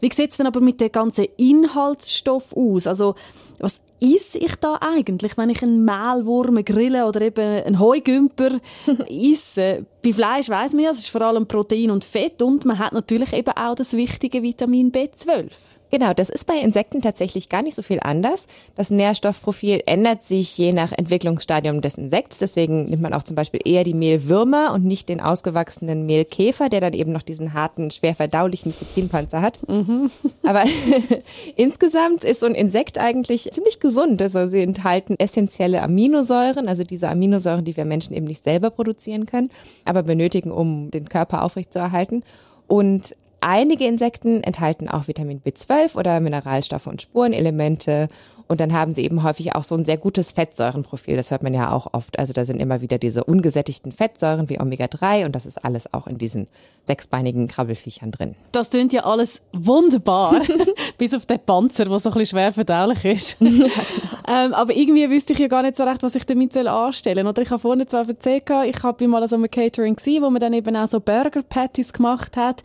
Wie 0.00 0.12
sieht 0.12 0.30
es 0.30 0.38
denn 0.38 0.46
aber 0.46 0.60
mit 0.60 0.80
den 0.80 0.90
ganzen 0.90 1.26
Inhaltsstoffen 1.36 2.56
aus? 2.56 2.86
Also 2.86 3.14
was 3.58 3.80
esse 4.00 4.38
ich 4.38 4.56
da 4.56 4.78
eigentlich, 4.80 5.36
wenn 5.38 5.50
ich 5.50 5.62
einen 5.62 5.84
Mehlwurm, 5.84 6.56
einen 6.56 6.64
Grillen 6.64 7.04
oder 7.04 7.20
eben 7.20 7.64
einen 7.64 7.78
Heugümper 7.78 8.58
esse? 9.08 9.86
Bei 10.02 10.12
Fleisch 10.12 10.48
weiss 10.48 10.72
man 10.72 10.84
ja, 10.84 10.90
es 10.90 10.98
ist 10.98 11.10
vor 11.10 11.22
allem 11.22 11.46
Protein 11.46 11.90
und 11.90 12.04
Fett 12.04 12.42
und 12.42 12.64
man 12.64 12.78
hat 12.78 12.92
natürlich 12.92 13.32
eben 13.32 13.52
auch 13.52 13.74
das 13.74 13.92
wichtige 13.92 14.42
Vitamin 14.42 14.90
B12. 14.90 15.50
Genau, 15.92 16.14
das 16.14 16.30
ist 16.30 16.46
bei 16.46 16.54
Insekten 16.54 17.02
tatsächlich 17.02 17.50
gar 17.50 17.62
nicht 17.62 17.74
so 17.74 17.82
viel 17.82 18.00
anders. 18.00 18.46
Das 18.76 18.88
Nährstoffprofil 18.88 19.82
ändert 19.84 20.24
sich 20.24 20.56
je 20.56 20.72
nach 20.72 20.90
Entwicklungsstadium 20.90 21.82
des 21.82 21.98
Insekts. 21.98 22.38
Deswegen 22.38 22.86
nimmt 22.86 23.02
man 23.02 23.12
auch 23.12 23.24
zum 23.24 23.36
Beispiel 23.36 23.60
eher 23.62 23.84
die 23.84 23.92
Mehlwürmer 23.92 24.72
und 24.72 24.86
nicht 24.86 25.10
den 25.10 25.20
ausgewachsenen 25.20 26.06
Mehlkäfer, 26.06 26.70
der 26.70 26.80
dann 26.80 26.94
eben 26.94 27.12
noch 27.12 27.20
diesen 27.20 27.52
harten, 27.52 27.90
schwer 27.90 28.14
verdaulichen 28.14 28.72
Chitrinpanzer 28.72 29.42
hat. 29.42 29.60
Mhm. 29.68 30.10
Aber 30.44 30.64
insgesamt 31.56 32.24
ist 32.24 32.40
so 32.40 32.46
ein 32.46 32.54
Insekt 32.54 32.96
eigentlich 32.98 33.50
ziemlich 33.52 33.78
gesund. 33.78 34.22
Also 34.22 34.46
sie 34.46 34.62
enthalten 34.62 35.16
essentielle 35.18 35.82
Aminosäuren, 35.82 36.68
also 36.68 36.84
diese 36.84 37.10
Aminosäuren, 37.10 37.66
die 37.66 37.76
wir 37.76 37.84
Menschen 37.84 38.14
eben 38.14 38.24
nicht 38.24 38.42
selber 38.42 38.70
produzieren 38.70 39.26
können, 39.26 39.50
aber 39.84 40.02
benötigen, 40.02 40.52
um 40.52 40.90
den 40.90 41.10
Körper 41.10 41.42
aufrechtzuerhalten. 41.42 42.24
Und 42.66 43.14
Einige 43.44 43.86
Insekten 43.86 44.44
enthalten 44.44 44.88
auch 44.88 45.08
Vitamin 45.08 45.42
B12 45.42 45.96
oder 45.96 46.20
Mineralstoffe 46.20 46.86
und 46.86 47.02
Spurenelemente 47.02 48.06
und 48.46 48.60
dann 48.60 48.72
haben 48.72 48.92
sie 48.92 49.02
eben 49.02 49.24
häufig 49.24 49.56
auch 49.56 49.64
so 49.64 49.74
ein 49.74 49.82
sehr 49.82 49.96
gutes 49.96 50.30
Fettsäurenprofil. 50.30 51.16
Das 51.16 51.30
hört 51.30 51.42
man 51.42 51.52
ja 51.52 51.72
auch 51.72 51.92
oft. 51.92 52.18
Also 52.18 52.32
da 52.32 52.44
sind 52.44 52.60
immer 52.60 52.82
wieder 52.82 52.98
diese 52.98 53.24
ungesättigten 53.24 53.90
Fettsäuren 53.90 54.48
wie 54.48 54.60
Omega-3 54.60 55.24
und 55.24 55.34
das 55.34 55.46
ist 55.46 55.64
alles 55.64 55.92
auch 55.92 56.06
in 56.06 56.18
diesen 56.18 56.46
sechsbeinigen 56.86 57.48
Krabbelfiechern 57.48 58.12
drin. 58.12 58.36
Das 58.52 58.70
klingt 58.70 58.92
ja 58.92 59.04
alles 59.04 59.40
wunderbar, 59.52 60.40
bis 60.98 61.12
auf 61.14 61.26
den 61.26 61.40
Panzer, 61.40 61.86
der 61.86 61.98
so 61.98 62.10
ein 62.10 62.12
bisschen 62.12 62.38
schwer 62.38 62.52
verdaulich 62.52 63.04
ist. 63.04 63.38
ähm, 64.26 64.54
aber 64.54 64.74
irgendwie 64.74 65.08
wüsste 65.10 65.32
ich 65.32 65.38
ja 65.38 65.48
gar 65.48 65.62
nicht 65.62 65.76
so 65.76 65.84
recht, 65.84 66.02
was 66.02 66.14
ich 66.14 66.24
damit 66.24 66.56
anstellen 66.56 67.24
soll. 67.24 67.30
Oder 67.30 67.42
ich 67.42 67.50
habe 67.50 67.60
vorhin 67.60 67.86
zwar 67.86 68.08
erzählt, 68.08 68.44
ich 68.66 68.82
habe 68.82 69.08
mal 69.08 69.22
an 69.22 69.28
so 69.28 69.36
einem 69.36 69.50
Catering 69.50 69.96
gewesen, 69.96 70.22
wo 70.22 70.30
man 70.30 70.40
dann 70.40 70.52
eben 70.52 70.76
auch 70.76 70.88
so 70.88 71.00
Burger 71.00 71.42
Patties 71.42 71.92
gemacht 71.92 72.36
hat. 72.36 72.62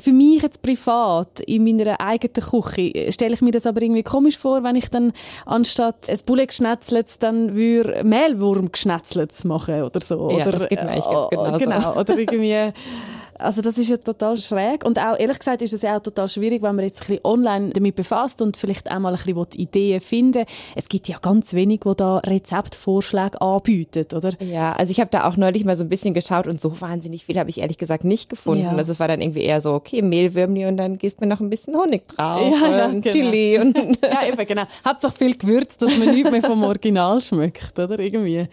Für 0.00 0.12
mich 0.12 0.42
jetzt 0.42 0.62
privat 0.62 1.40
in 1.40 1.64
meiner 1.64 2.00
eigenen 2.00 2.32
Küche 2.32 3.12
stelle 3.12 3.34
ich 3.34 3.40
mir 3.40 3.52
das 3.52 3.66
aber 3.66 3.82
irgendwie 3.82 4.02
komisch 4.02 4.38
vor, 4.38 4.62
wenn 4.62 4.76
ich 4.76 4.88
dann 4.88 5.12
anstatt 5.46 6.08
ein 6.08 6.18
Bulle 6.26 6.46
geschnetzelt, 6.46 7.22
dann 7.22 7.54
würde 7.54 8.04
Mehlwurm 8.04 8.70
geschnetzelt 8.72 9.32
machen 9.44 9.82
oder 9.82 10.00
so. 10.00 10.30
Ja, 10.30 10.46
oder, 10.46 10.52
das 10.52 10.68
geht 10.68 10.82
mir 10.82 10.90
eigentlich 10.90 11.04
ganz 11.04 11.58
genau 11.58 11.72
Genau, 11.82 12.00
oder 12.00 12.18
irgendwie 12.18 12.72
Also 13.38 13.62
das 13.62 13.78
ist 13.78 13.88
ja 13.88 13.96
total 13.96 14.36
schräg 14.36 14.84
und 14.84 14.98
auch 14.98 15.18
ehrlich 15.18 15.38
gesagt 15.38 15.62
ist 15.62 15.72
es 15.72 15.82
ja 15.82 15.96
auch 15.96 16.02
total 16.02 16.28
schwierig, 16.28 16.62
wenn 16.62 16.76
man 16.76 16.84
jetzt 16.84 17.02
ein 17.02 17.06
bisschen 17.06 17.24
online 17.24 17.70
damit 17.70 17.96
befasst 17.96 18.42
und 18.42 18.56
vielleicht 18.56 18.90
auch 18.90 18.98
mal 18.98 19.14
ein 19.14 19.20
bisschen 19.24 19.60
Ideen 19.60 20.00
finden 20.00 20.44
Es 20.74 20.88
gibt 20.88 21.08
ja 21.08 21.18
ganz 21.20 21.54
wenig, 21.54 21.80
wo 21.84 21.94
da 21.94 22.18
Rezeptvorschläge 22.18 23.40
anbieten, 23.40 24.06
oder? 24.14 24.30
Ja, 24.40 24.72
also 24.72 24.90
ich 24.90 25.00
habe 25.00 25.10
da 25.10 25.28
auch 25.28 25.36
neulich 25.36 25.64
mal 25.64 25.76
so 25.76 25.84
ein 25.84 25.88
bisschen 25.88 26.14
geschaut 26.14 26.46
und 26.46 26.60
so 26.60 26.80
wahnsinnig 26.80 27.24
viel 27.24 27.38
habe 27.38 27.50
ich 27.50 27.60
ehrlich 27.60 27.78
gesagt 27.78 28.04
nicht 28.04 28.28
gefunden. 28.28 28.64
Ja. 28.64 28.76
Also 28.76 28.92
es 28.92 29.00
war 29.00 29.08
dann 29.08 29.20
irgendwie 29.20 29.42
eher 29.42 29.60
so, 29.60 29.72
okay, 29.72 30.02
Mehlwürmli 30.02 30.66
und 30.66 30.76
dann 30.76 30.98
gießt 30.98 31.20
mir 31.20 31.26
noch 31.26 31.40
ein 31.40 31.50
bisschen 31.50 31.74
Honig 31.74 32.06
drauf 32.08 32.52
ja, 32.60 32.76
ja, 32.76 32.86
und 32.86 33.02
genau. 33.02 33.14
Chili 33.14 33.58
und 33.60 33.76
ja, 34.02 34.26
eben 34.26 34.46
genau. 34.46 34.64
Hauptsache 34.86 35.16
viel 35.16 35.36
Gewürz, 35.36 35.76
dass 35.78 35.96
man 35.98 36.14
nicht 36.14 36.30
mehr 36.30 36.42
vom 36.42 36.62
Original 36.64 37.22
schmeckt, 37.22 37.78
oder 37.78 37.98
irgendwie. 37.98 38.46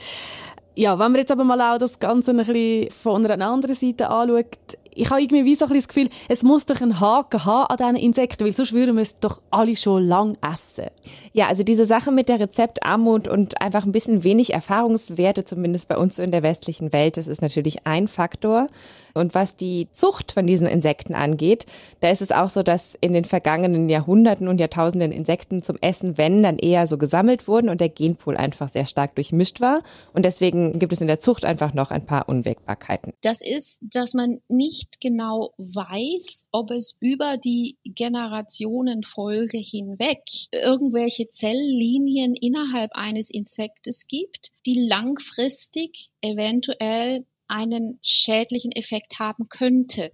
Ja, 0.79 0.97
wenn 0.97 1.11
man 1.11 1.19
jetzt 1.19 1.31
aber 1.33 1.43
mal 1.43 1.59
auch 1.59 1.77
das 1.77 1.99
Ganze 1.99 2.31
ein 2.31 2.37
bisschen 2.37 2.89
von 2.89 3.25
einer 3.25 3.45
anderen 3.45 3.75
Seite 3.75 4.09
anschaut, 4.09 4.77
ich 4.93 5.09
habe 5.09 5.21
irgendwie 5.21 5.45
wie 5.45 5.55
so 5.55 5.65
ein 5.65 5.69
bisschen 5.69 5.81
das 5.81 5.87
Gefühl, 5.87 6.09
es 6.27 6.43
muss 6.43 6.65
doch 6.65 6.81
einen 6.81 6.99
Haken 6.99 7.45
haben 7.45 7.67
an 7.69 7.77
diesen 7.77 8.07
Insekten, 8.07 8.45
weil 8.45 8.53
sonst 8.53 8.73
würden 8.73 8.95
wir 8.95 9.01
es 9.01 9.19
doch 9.19 9.41
alle 9.49 9.75
schon 9.75 10.03
lang 10.03 10.37
essen. 10.41 10.87
Ja, 11.33 11.47
also 11.47 11.63
diese 11.63 11.85
Sache 11.85 12.11
mit 12.11 12.29
der 12.29 12.39
Rezeptarmut 12.39 13.27
und 13.27 13.61
einfach 13.61 13.85
ein 13.85 13.91
bisschen 13.91 14.23
wenig 14.23 14.53
Erfahrungswerte, 14.53 15.45
zumindest 15.45 15.87
bei 15.87 15.97
uns 15.97 16.15
so 16.15 16.23
in 16.23 16.31
der 16.31 16.43
westlichen 16.43 16.93
Welt, 16.93 17.17
das 17.17 17.27
ist 17.27 17.41
natürlich 17.41 17.85
ein 17.85 18.07
Faktor. 18.07 18.67
Und 19.13 19.35
was 19.35 19.55
die 19.55 19.87
Zucht 19.91 20.31
von 20.31 20.45
diesen 20.47 20.67
Insekten 20.67 21.13
angeht, 21.15 21.65
da 21.99 22.09
ist 22.09 22.21
es 22.21 22.31
auch 22.31 22.49
so, 22.49 22.63
dass 22.63 22.95
in 23.01 23.13
den 23.13 23.25
vergangenen 23.25 23.89
Jahrhunderten 23.89 24.47
und 24.47 24.59
Jahrtausenden 24.59 25.11
Insekten 25.11 25.63
zum 25.63 25.77
Essen, 25.81 26.17
wenn, 26.17 26.43
dann 26.43 26.57
eher 26.57 26.87
so 26.87 26.97
gesammelt 26.97 27.47
wurden 27.47 27.69
und 27.69 27.81
der 27.81 27.89
Genpool 27.89 28.37
einfach 28.37 28.69
sehr 28.69 28.85
stark 28.85 29.15
durchmischt 29.15 29.61
war. 29.61 29.81
Und 30.13 30.23
deswegen 30.23 30.79
gibt 30.79 30.93
es 30.93 31.01
in 31.01 31.07
der 31.07 31.19
Zucht 31.19 31.45
einfach 31.45 31.73
noch 31.73 31.91
ein 31.91 32.05
paar 32.05 32.29
Unwägbarkeiten. 32.29 33.13
Das 33.21 33.41
ist, 33.41 33.79
dass 33.81 34.13
man 34.13 34.41
nicht 34.89 35.01
genau 35.01 35.53
weiß, 35.57 36.47
ob 36.51 36.71
es 36.71 36.95
über 36.99 37.37
die 37.37 37.77
Generationenfolge 37.83 39.57
hinweg 39.57 40.23
irgendwelche 40.51 41.29
Zelllinien 41.29 42.35
innerhalb 42.35 42.91
eines 42.93 43.29
Insektes 43.29 44.07
gibt, 44.07 44.51
die 44.65 44.87
langfristig 44.87 46.09
eventuell 46.21 47.25
einen 47.47 47.99
schädlichen 48.03 48.71
Effekt 48.71 49.19
haben 49.19 49.47
könnte, 49.49 50.11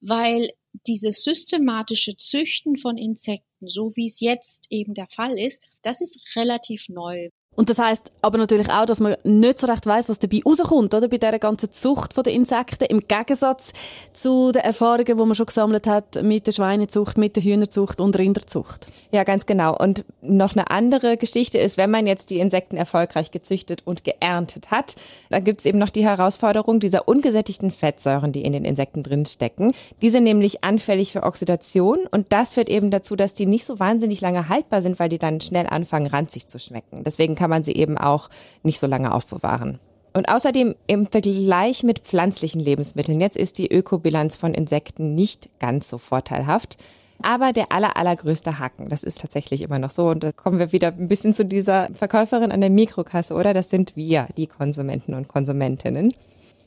weil 0.00 0.48
dieses 0.86 1.22
systematische 1.22 2.16
Züchten 2.16 2.76
von 2.76 2.96
Insekten, 2.96 3.68
so 3.68 3.92
wie 3.94 4.06
es 4.06 4.20
jetzt 4.20 4.66
eben 4.70 4.94
der 4.94 5.08
Fall 5.08 5.38
ist, 5.38 5.68
das 5.82 6.00
ist 6.00 6.34
relativ 6.36 6.88
neu. 6.88 7.28
Und 7.54 7.68
das 7.68 7.78
heißt 7.78 8.10
aber 8.22 8.38
natürlich 8.38 8.70
auch, 8.70 8.86
dass 8.86 9.00
man 9.00 9.14
nicht 9.24 9.58
so 9.58 9.66
recht 9.66 9.84
weiß, 9.84 10.08
was 10.08 10.18
dabei 10.18 10.40
rauskommt, 10.44 10.94
oder? 10.94 11.08
Bei 11.08 11.18
dieser 11.18 11.38
ganzen 11.38 11.70
Zucht 11.70 12.16
der 12.16 12.32
Insekten. 12.32 12.84
Im 12.84 13.00
Gegensatz 13.00 13.72
zu 14.12 14.52
den 14.52 14.62
Erfahrungen, 14.62 15.04
die 15.04 15.14
man 15.14 15.34
schon 15.34 15.46
gesammelt 15.46 15.86
hat 15.86 16.22
mit 16.22 16.46
der 16.46 16.52
Schweinezucht, 16.52 17.18
mit 17.18 17.36
der 17.36 17.42
Hühnerzucht 17.42 18.00
und 18.00 18.18
Rinderzucht. 18.18 18.86
Ja, 19.10 19.24
ganz 19.24 19.44
genau. 19.44 19.76
Und 19.76 20.04
noch 20.22 20.52
eine 20.56 20.70
andere 20.70 21.16
Geschichte 21.16 21.58
ist, 21.58 21.76
wenn 21.76 21.90
man 21.90 22.06
jetzt 22.06 22.30
die 22.30 22.38
Insekten 22.38 22.78
erfolgreich 22.78 23.30
gezüchtet 23.30 23.82
und 23.84 24.04
geerntet 24.04 24.70
hat, 24.70 24.96
dann 25.28 25.44
gibt 25.44 25.60
es 25.60 25.66
eben 25.66 25.78
noch 25.78 25.90
die 25.90 26.04
Herausforderung 26.04 26.80
dieser 26.80 27.06
ungesättigten 27.06 27.70
Fettsäuren, 27.70 28.32
die 28.32 28.42
in 28.42 28.52
den 28.52 28.64
Insekten 28.64 29.02
drin 29.02 29.26
stecken. 29.26 29.72
Die 30.00 30.08
sind 30.08 30.24
nämlich 30.24 30.64
anfällig 30.64 31.12
für 31.12 31.24
Oxidation 31.24 31.98
und 32.10 32.32
das 32.32 32.54
führt 32.54 32.70
eben 32.70 32.90
dazu, 32.90 33.14
dass 33.14 33.34
die 33.34 33.44
nicht 33.44 33.66
so 33.66 33.78
wahnsinnig 33.78 34.22
lange 34.22 34.48
haltbar 34.48 34.80
sind, 34.80 34.98
weil 34.98 35.10
die 35.10 35.18
dann 35.18 35.40
schnell 35.42 35.66
anfangen, 35.66 36.06
ranzig 36.06 36.48
zu 36.48 36.58
schmecken. 36.58 37.04
Deswegen 37.04 37.34
kann 37.42 37.50
man 37.50 37.64
sie 37.64 37.72
eben 37.72 37.98
auch 37.98 38.28
nicht 38.62 38.78
so 38.78 38.86
lange 38.86 39.12
aufbewahren. 39.12 39.80
Und 40.12 40.28
außerdem 40.28 40.76
im 40.86 41.06
Vergleich 41.08 41.82
mit 41.82 41.98
pflanzlichen 41.98 42.60
Lebensmitteln, 42.60 43.20
jetzt 43.20 43.36
ist 43.36 43.58
die 43.58 43.68
Ökobilanz 43.68 44.36
von 44.36 44.54
Insekten 44.54 45.16
nicht 45.16 45.48
ganz 45.58 45.88
so 45.88 45.98
vorteilhaft. 45.98 46.76
Aber 47.20 47.52
der 47.52 47.72
aller, 47.72 47.96
allergrößte 47.96 48.60
Haken, 48.60 48.90
das 48.90 49.02
ist 49.02 49.22
tatsächlich 49.22 49.62
immer 49.62 49.80
noch 49.80 49.90
so. 49.90 50.06
Und 50.08 50.22
da 50.22 50.30
kommen 50.30 50.60
wir 50.60 50.70
wieder 50.70 50.88
ein 50.88 51.08
bisschen 51.08 51.34
zu 51.34 51.44
dieser 51.44 51.88
Verkäuferin 51.94 52.52
an 52.52 52.60
der 52.60 52.70
Mikrokasse, 52.70 53.34
oder? 53.34 53.54
Das 53.54 53.70
sind 53.70 53.96
wir, 53.96 54.28
die 54.36 54.46
Konsumenten 54.46 55.14
und 55.14 55.26
Konsumentinnen. 55.26 56.14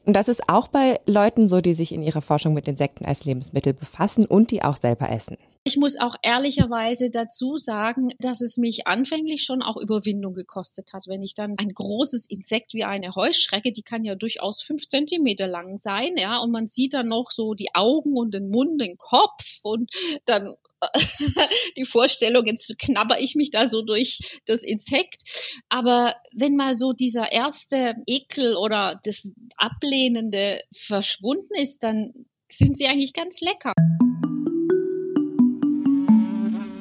Und 0.05 0.13
das 0.13 0.27
ist 0.27 0.49
auch 0.49 0.67
bei 0.67 0.99
Leuten 1.05 1.47
so, 1.47 1.61
die 1.61 1.73
sich 1.73 1.93
in 1.93 2.03
ihrer 2.03 2.21
Forschung 2.21 2.53
mit 2.53 2.67
Insekten 2.67 3.05
als 3.05 3.23
Lebensmittel 3.23 3.73
befassen 3.73 4.25
und 4.25 4.51
die 4.51 4.61
auch 4.61 4.75
selber 4.75 5.09
essen. 5.09 5.37
Ich 5.67 5.77
muss 5.77 5.97
auch 5.99 6.13
ehrlicherweise 6.21 7.09
dazu 7.09 7.57
sagen, 7.57 8.09
dass 8.19 8.41
es 8.41 8.57
mich 8.57 8.85
anfänglich 8.85 9.43
schon 9.43 9.63
auch 9.63 9.77
Überwindung 9.77 10.35
gekostet 10.35 10.93
hat, 10.93 11.07
wenn 11.07 11.23
ich 11.23 11.33
dann 11.33 11.55
ein 11.57 11.69
großes 11.69 12.27
Insekt 12.29 12.75
wie 12.75 12.83
eine 12.83 13.15
Heuschrecke, 13.15 13.71
die 13.71 13.81
kann 13.81 14.05
ja 14.05 14.13
durchaus 14.13 14.61
fünf 14.61 14.87
Zentimeter 14.87 15.47
lang 15.47 15.77
sein, 15.77 16.17
ja, 16.17 16.37
und 16.37 16.51
man 16.51 16.67
sieht 16.67 16.93
dann 16.93 17.07
noch 17.07 17.31
so 17.31 17.55
die 17.55 17.73
Augen 17.73 18.15
und 18.15 18.35
den 18.35 18.51
Mund, 18.51 18.79
den 18.79 18.99
Kopf 18.99 19.61
und 19.63 19.89
dann 20.25 20.53
die 21.77 21.87
Vorstellung, 21.87 22.45
jetzt 22.45 22.77
knabber 22.77 23.19
ich 23.19 23.33
mich 23.33 23.49
da 23.49 23.67
so 23.67 23.81
durch 23.81 24.39
das 24.45 24.61
Insekt. 24.61 25.23
Aber 25.67 26.13
wenn 26.31 26.55
mal 26.55 26.75
so 26.75 26.93
dieser 26.93 27.31
erste 27.31 27.95
Ekel 28.05 28.55
oder 28.55 28.99
das 29.03 29.31
Ablehnende 29.57 30.61
verschwunden 30.71 31.55
ist, 31.55 31.81
dann 31.81 32.13
sind 32.49 32.77
sie 32.77 32.85
eigentlich 32.85 33.13
ganz 33.13 33.41
lecker. 33.41 33.73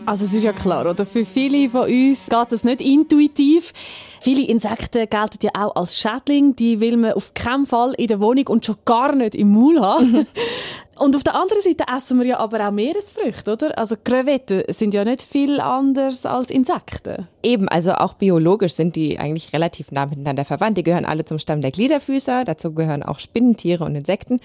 Also 0.07 0.27
es 0.27 0.35
ist 0.35 0.45
ja 0.45 0.53
klar, 0.53 0.89
oder? 0.89 1.07
Für 1.07 1.25
viele 1.25 1.71
von 1.71 1.89
uns 1.89 2.27
geht 2.27 2.47
das 2.53 2.63
nicht 2.63 2.83
intuitiv. 2.83 3.73
Viele 4.21 4.47
Insekten 4.47 5.09
gelten 5.09 5.39
ja 5.43 5.51
auch 5.55 5.77
als 5.77 5.99
Schädling. 5.99 6.55
Die 6.57 6.81
will 6.81 6.99
man 6.99 7.15
auf 7.15 7.33
keinen 7.33 7.65
Fall 7.65 7.95
in 7.97 8.09
der 8.09 8.21
Wohnung 8.21 8.47
und 8.49 8.67
schon 8.67 8.77
gar 8.85 9.15
nicht 9.15 9.35
im 9.35 9.51
Maul 9.53 9.81
haben. 9.81 10.27
und 10.97 11.17
auf 11.17 11.25
der 11.25 11.35
anderen 11.35 11.63
Seite 11.63 11.85
essen 11.95 12.19
wir 12.19 12.27
ja 12.27 12.39
aber 12.39 12.69
auch 12.69 12.71
Meeresfrüchte, 12.71 13.53
oder? 13.53 13.79
Also 13.79 13.97
Krevetten 14.03 14.65
sind 14.69 14.93
ja 14.93 15.07
nicht 15.07 15.23
viel 15.23 15.59
anders 15.59 16.27
als 16.27 16.51
Insekten. 16.51 17.27
Eben, 17.43 17.69
also 17.71 17.93
auch 17.93 18.13
biologisch 18.13 18.75
sind 18.75 18.97
die 18.97 19.19
eigentlich 19.19 19.55
relativ 19.55 19.91
nah 19.91 20.05
miteinander 20.05 20.45
verwandt. 20.45 20.77
Die 20.77 20.85
gehören 20.85 21.07
alle 21.07 21.25
zum 21.25 21.39
Stamm 21.39 21.63
der 21.63 21.71
Gliederfüßer. 21.71 22.45
Dazu 22.45 22.75
gehören 22.75 23.03
auch 23.03 23.19
Spinnentiere 23.19 23.85
und 23.85 23.97
Insekten. 23.97 24.39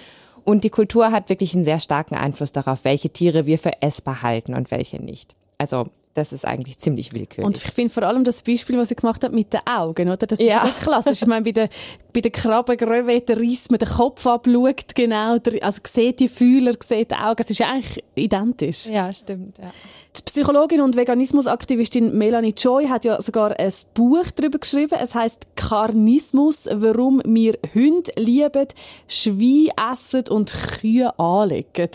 Und 0.45 0.63
die 0.63 0.69
Kultur 0.69 1.11
hat 1.11 1.27
wirklich 1.27 1.53
einen 1.53 1.65
sehr 1.65 1.79
starken 1.79 2.15
Einfluss 2.15 2.53
darauf, 2.53 2.85
welche 2.85 3.09
Tiere 3.09 3.45
wir 3.45 3.59
für 3.59 3.81
essbar 3.81 4.21
halten 4.21 4.55
und 4.55 4.71
welche 4.71 5.03
nicht. 5.03 5.35
Also 5.59 5.85
das 6.15 6.33
ist 6.33 6.45
eigentlich 6.45 6.79
ziemlich 6.79 7.13
willkürlich. 7.13 7.45
Und 7.45 7.57
ich 7.57 7.71
finde 7.71 7.93
vor 7.93 8.03
allem 8.03 8.23
das 8.23 8.41
Beispiel, 8.41 8.77
was 8.77 8.89
sie 8.89 8.95
gemacht 8.95 9.23
hat 9.23 9.31
mit 9.31 9.53
den 9.53 9.61
Augen, 9.65 10.09
oder? 10.09 10.25
Das 10.25 10.39
ist 10.39 10.49
ja. 10.49 10.65
so 10.65 10.71
klassisch. 10.83 11.21
Ich 11.21 11.27
meine, 11.27 11.43
bei 11.43 11.51
den, 11.51 11.69
bei 12.13 12.21
den 12.21 12.31
Krabbengröwetten 12.31 13.37
reißt 13.37 13.71
man 13.71 13.79
den 13.79 13.87
Kopf 13.87 14.25
ab, 14.25 14.47
schaut 14.47 14.95
genau, 14.95 15.37
also 15.61 15.79
sieht 15.87 16.19
die 16.19 16.27
Fühler, 16.27 16.73
sieht 16.83 17.11
die 17.11 17.15
Augen. 17.15 17.41
Es 17.41 17.51
ist 17.51 17.61
eigentlich 17.61 18.03
identisch. 18.15 18.87
Ja, 18.87 19.13
stimmt, 19.13 19.59
ja. 19.59 19.71
Die 20.19 20.23
Psychologin 20.25 20.81
und 20.81 20.97
Veganismusaktivistin 20.97 22.17
Melanie 22.17 22.53
Joy 22.55 22.87
hat 22.87 23.05
ja 23.05 23.21
sogar 23.21 23.57
ein 23.57 23.71
Buch 23.93 24.25
darüber 24.35 24.59
geschrieben. 24.59 24.97
Es 25.01 25.15
heißt 25.15 25.47
Karnismus, 25.55 26.67
warum 26.69 27.21
wir 27.25 27.57
Hunde 27.73 28.11
lieben, 28.17 28.67
Schweine 29.07 29.69
essen 29.91 30.23
und 30.29 30.51
Kühe 30.51 31.17
anlegen. 31.17 31.67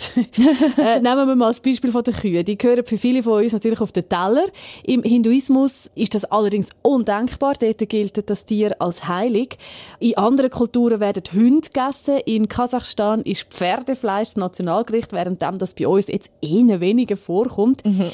äh, 0.79 1.01
nehmen 1.01 1.29
wir 1.29 1.37
mal 1.37 1.49
das 1.49 1.61
Beispiel 1.61 1.91
von 1.91 2.03
den 2.03 2.15
Kühen. 2.15 2.45
Die 2.47 2.57
gehören 2.57 2.85
für 2.87 2.97
viele 2.97 3.23
von 3.23 3.43
uns 3.43 3.53
natürlich 3.53 3.81
auf 3.81 3.93
den 3.93 4.09
Teller. 4.09 4.47
Im 4.85 5.03
Hinduismus 5.03 5.91
ist 5.95 6.15
das 6.15 6.25
allerdings 6.25 6.71
undenkbar. 6.83 7.55
Dort 7.61 7.89
gilt 7.89 8.31
das 8.31 8.47
Tier 8.47 8.81
als 8.81 9.07
heilig. 9.07 9.59
In 10.01 10.17
anderen 10.17 10.51
Kulturen 10.51 11.01
werden 11.01 11.25
Hunde 11.33 11.69
gegessen. 11.69 12.19
In 12.25 12.49
Kasachstan 12.49 13.23
ist 13.23 13.45
Pferdefleisch 13.53 14.29
das 14.29 14.37
Nationalgericht, 14.37 15.13
während 15.13 15.43
das 15.43 15.75
bei 15.75 15.87
uns 15.87 16.09
jetzt 16.09 16.31
eher 16.41 16.81
weniger 16.81 17.17
vorkommt. 17.17 17.85
Mhm. 17.85 18.14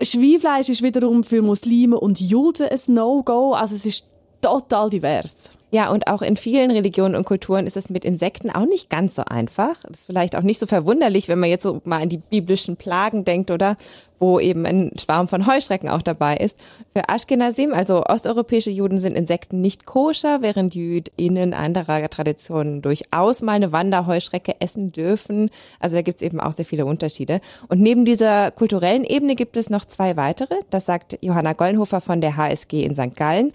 Schweinfleisch 0.00 0.68
ist 0.68 0.82
wiederum 0.82 1.24
für 1.24 1.42
Muslime 1.42 1.98
und 1.98 2.20
Juden 2.20 2.68
ein 2.68 2.94
No-Go. 2.94 3.52
Also 3.52 3.74
es 3.74 3.86
ist 3.86 4.06
total 4.40 4.90
divers. 4.90 5.50
Ja, 5.72 5.90
und 5.90 6.06
auch 6.06 6.22
in 6.22 6.36
vielen 6.36 6.70
Religionen 6.70 7.16
und 7.16 7.24
Kulturen 7.24 7.66
ist 7.66 7.76
es 7.76 7.90
mit 7.90 8.04
Insekten 8.04 8.50
auch 8.50 8.66
nicht 8.66 8.88
ganz 8.88 9.16
so 9.16 9.22
einfach. 9.22 9.82
Das 9.82 10.00
ist 10.00 10.06
vielleicht 10.06 10.36
auch 10.36 10.42
nicht 10.42 10.60
so 10.60 10.66
verwunderlich, 10.66 11.28
wenn 11.28 11.40
man 11.40 11.50
jetzt 11.50 11.64
so 11.64 11.80
mal 11.84 12.02
an 12.02 12.08
die 12.08 12.18
biblischen 12.18 12.76
Plagen 12.76 13.24
denkt, 13.24 13.50
oder? 13.50 13.76
Wo 14.20 14.38
eben 14.38 14.64
ein 14.64 14.92
Schwarm 14.96 15.26
von 15.26 15.46
Heuschrecken 15.46 15.88
auch 15.88 16.02
dabei 16.02 16.36
ist. 16.36 16.60
Für 16.94 17.08
Ashkenazim, 17.12 17.74
also 17.74 18.04
osteuropäische 18.04 18.70
Juden, 18.70 19.00
sind 19.00 19.16
Insekten 19.16 19.60
nicht 19.60 19.86
koscher, 19.86 20.40
während 20.40 20.76
JüdInnen 20.76 21.52
anderer 21.52 22.08
Traditionen 22.08 22.80
durchaus 22.80 23.42
mal 23.42 23.54
eine 23.54 23.72
Wanderheuschrecke 23.72 24.60
essen 24.60 24.92
dürfen. 24.92 25.50
Also 25.80 25.96
da 25.96 26.02
gibt's 26.02 26.22
eben 26.22 26.38
auch 26.38 26.52
sehr 26.52 26.64
viele 26.64 26.86
Unterschiede. 26.86 27.40
Und 27.68 27.80
neben 27.80 28.04
dieser 28.04 28.52
kulturellen 28.52 29.04
Ebene 29.04 29.34
gibt 29.34 29.56
es 29.56 29.68
noch 29.68 29.84
zwei 29.84 30.16
weitere. 30.16 30.54
Das 30.70 30.86
sagt 30.86 31.18
Johanna 31.22 31.54
Gollenhofer 31.54 32.00
von 32.00 32.20
der 32.20 32.36
HSG 32.36 32.84
in 32.84 32.94
St. 32.94 33.16
Gallen. 33.16 33.52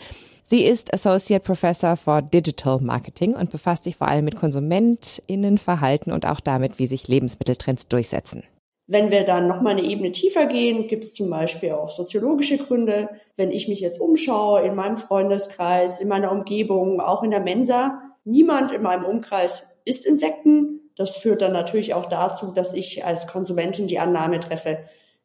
Sie 0.51 0.65
ist 0.65 0.93
Associate 0.93 1.41
Professor 1.41 1.95
for 1.95 2.21
Digital 2.21 2.81
Marketing 2.81 3.35
und 3.35 3.51
befasst 3.51 3.85
sich 3.85 3.95
vor 3.95 4.09
allem 4.09 4.25
mit 4.25 4.35
KonsumentInnenverhalten 4.35 6.11
und 6.11 6.25
auch 6.25 6.41
damit, 6.41 6.77
wie 6.77 6.87
sich 6.87 7.07
Lebensmitteltrends 7.07 7.87
durchsetzen. 7.87 8.43
Wenn 8.85 9.11
wir 9.11 9.23
dann 9.23 9.47
nochmal 9.47 9.77
eine 9.77 9.87
Ebene 9.87 10.11
tiefer 10.11 10.47
gehen, 10.47 10.89
gibt 10.89 11.05
es 11.05 11.13
zum 11.13 11.29
Beispiel 11.29 11.71
auch 11.71 11.89
soziologische 11.89 12.57
Gründe. 12.57 13.07
Wenn 13.37 13.49
ich 13.49 13.69
mich 13.69 13.79
jetzt 13.79 14.01
umschaue 14.01 14.63
in 14.63 14.75
meinem 14.75 14.97
Freundeskreis, 14.97 16.01
in 16.01 16.09
meiner 16.09 16.33
Umgebung, 16.33 16.99
auch 16.99 17.23
in 17.23 17.31
der 17.31 17.39
Mensa, 17.39 18.01
niemand 18.25 18.73
in 18.73 18.81
meinem 18.81 19.05
Umkreis 19.05 19.79
isst 19.85 20.05
Insekten. 20.05 20.91
Das 20.97 21.15
führt 21.15 21.41
dann 21.41 21.53
natürlich 21.53 21.93
auch 21.93 22.07
dazu, 22.07 22.51
dass 22.53 22.73
ich 22.73 23.05
als 23.05 23.25
Konsumentin 23.27 23.87
die 23.87 23.99
Annahme 23.99 24.41
treffe, 24.41 24.79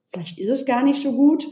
vielleicht 0.06 0.38
ist 0.38 0.50
es 0.50 0.66
gar 0.66 0.84
nicht 0.84 1.02
so 1.02 1.10
gut. 1.10 1.48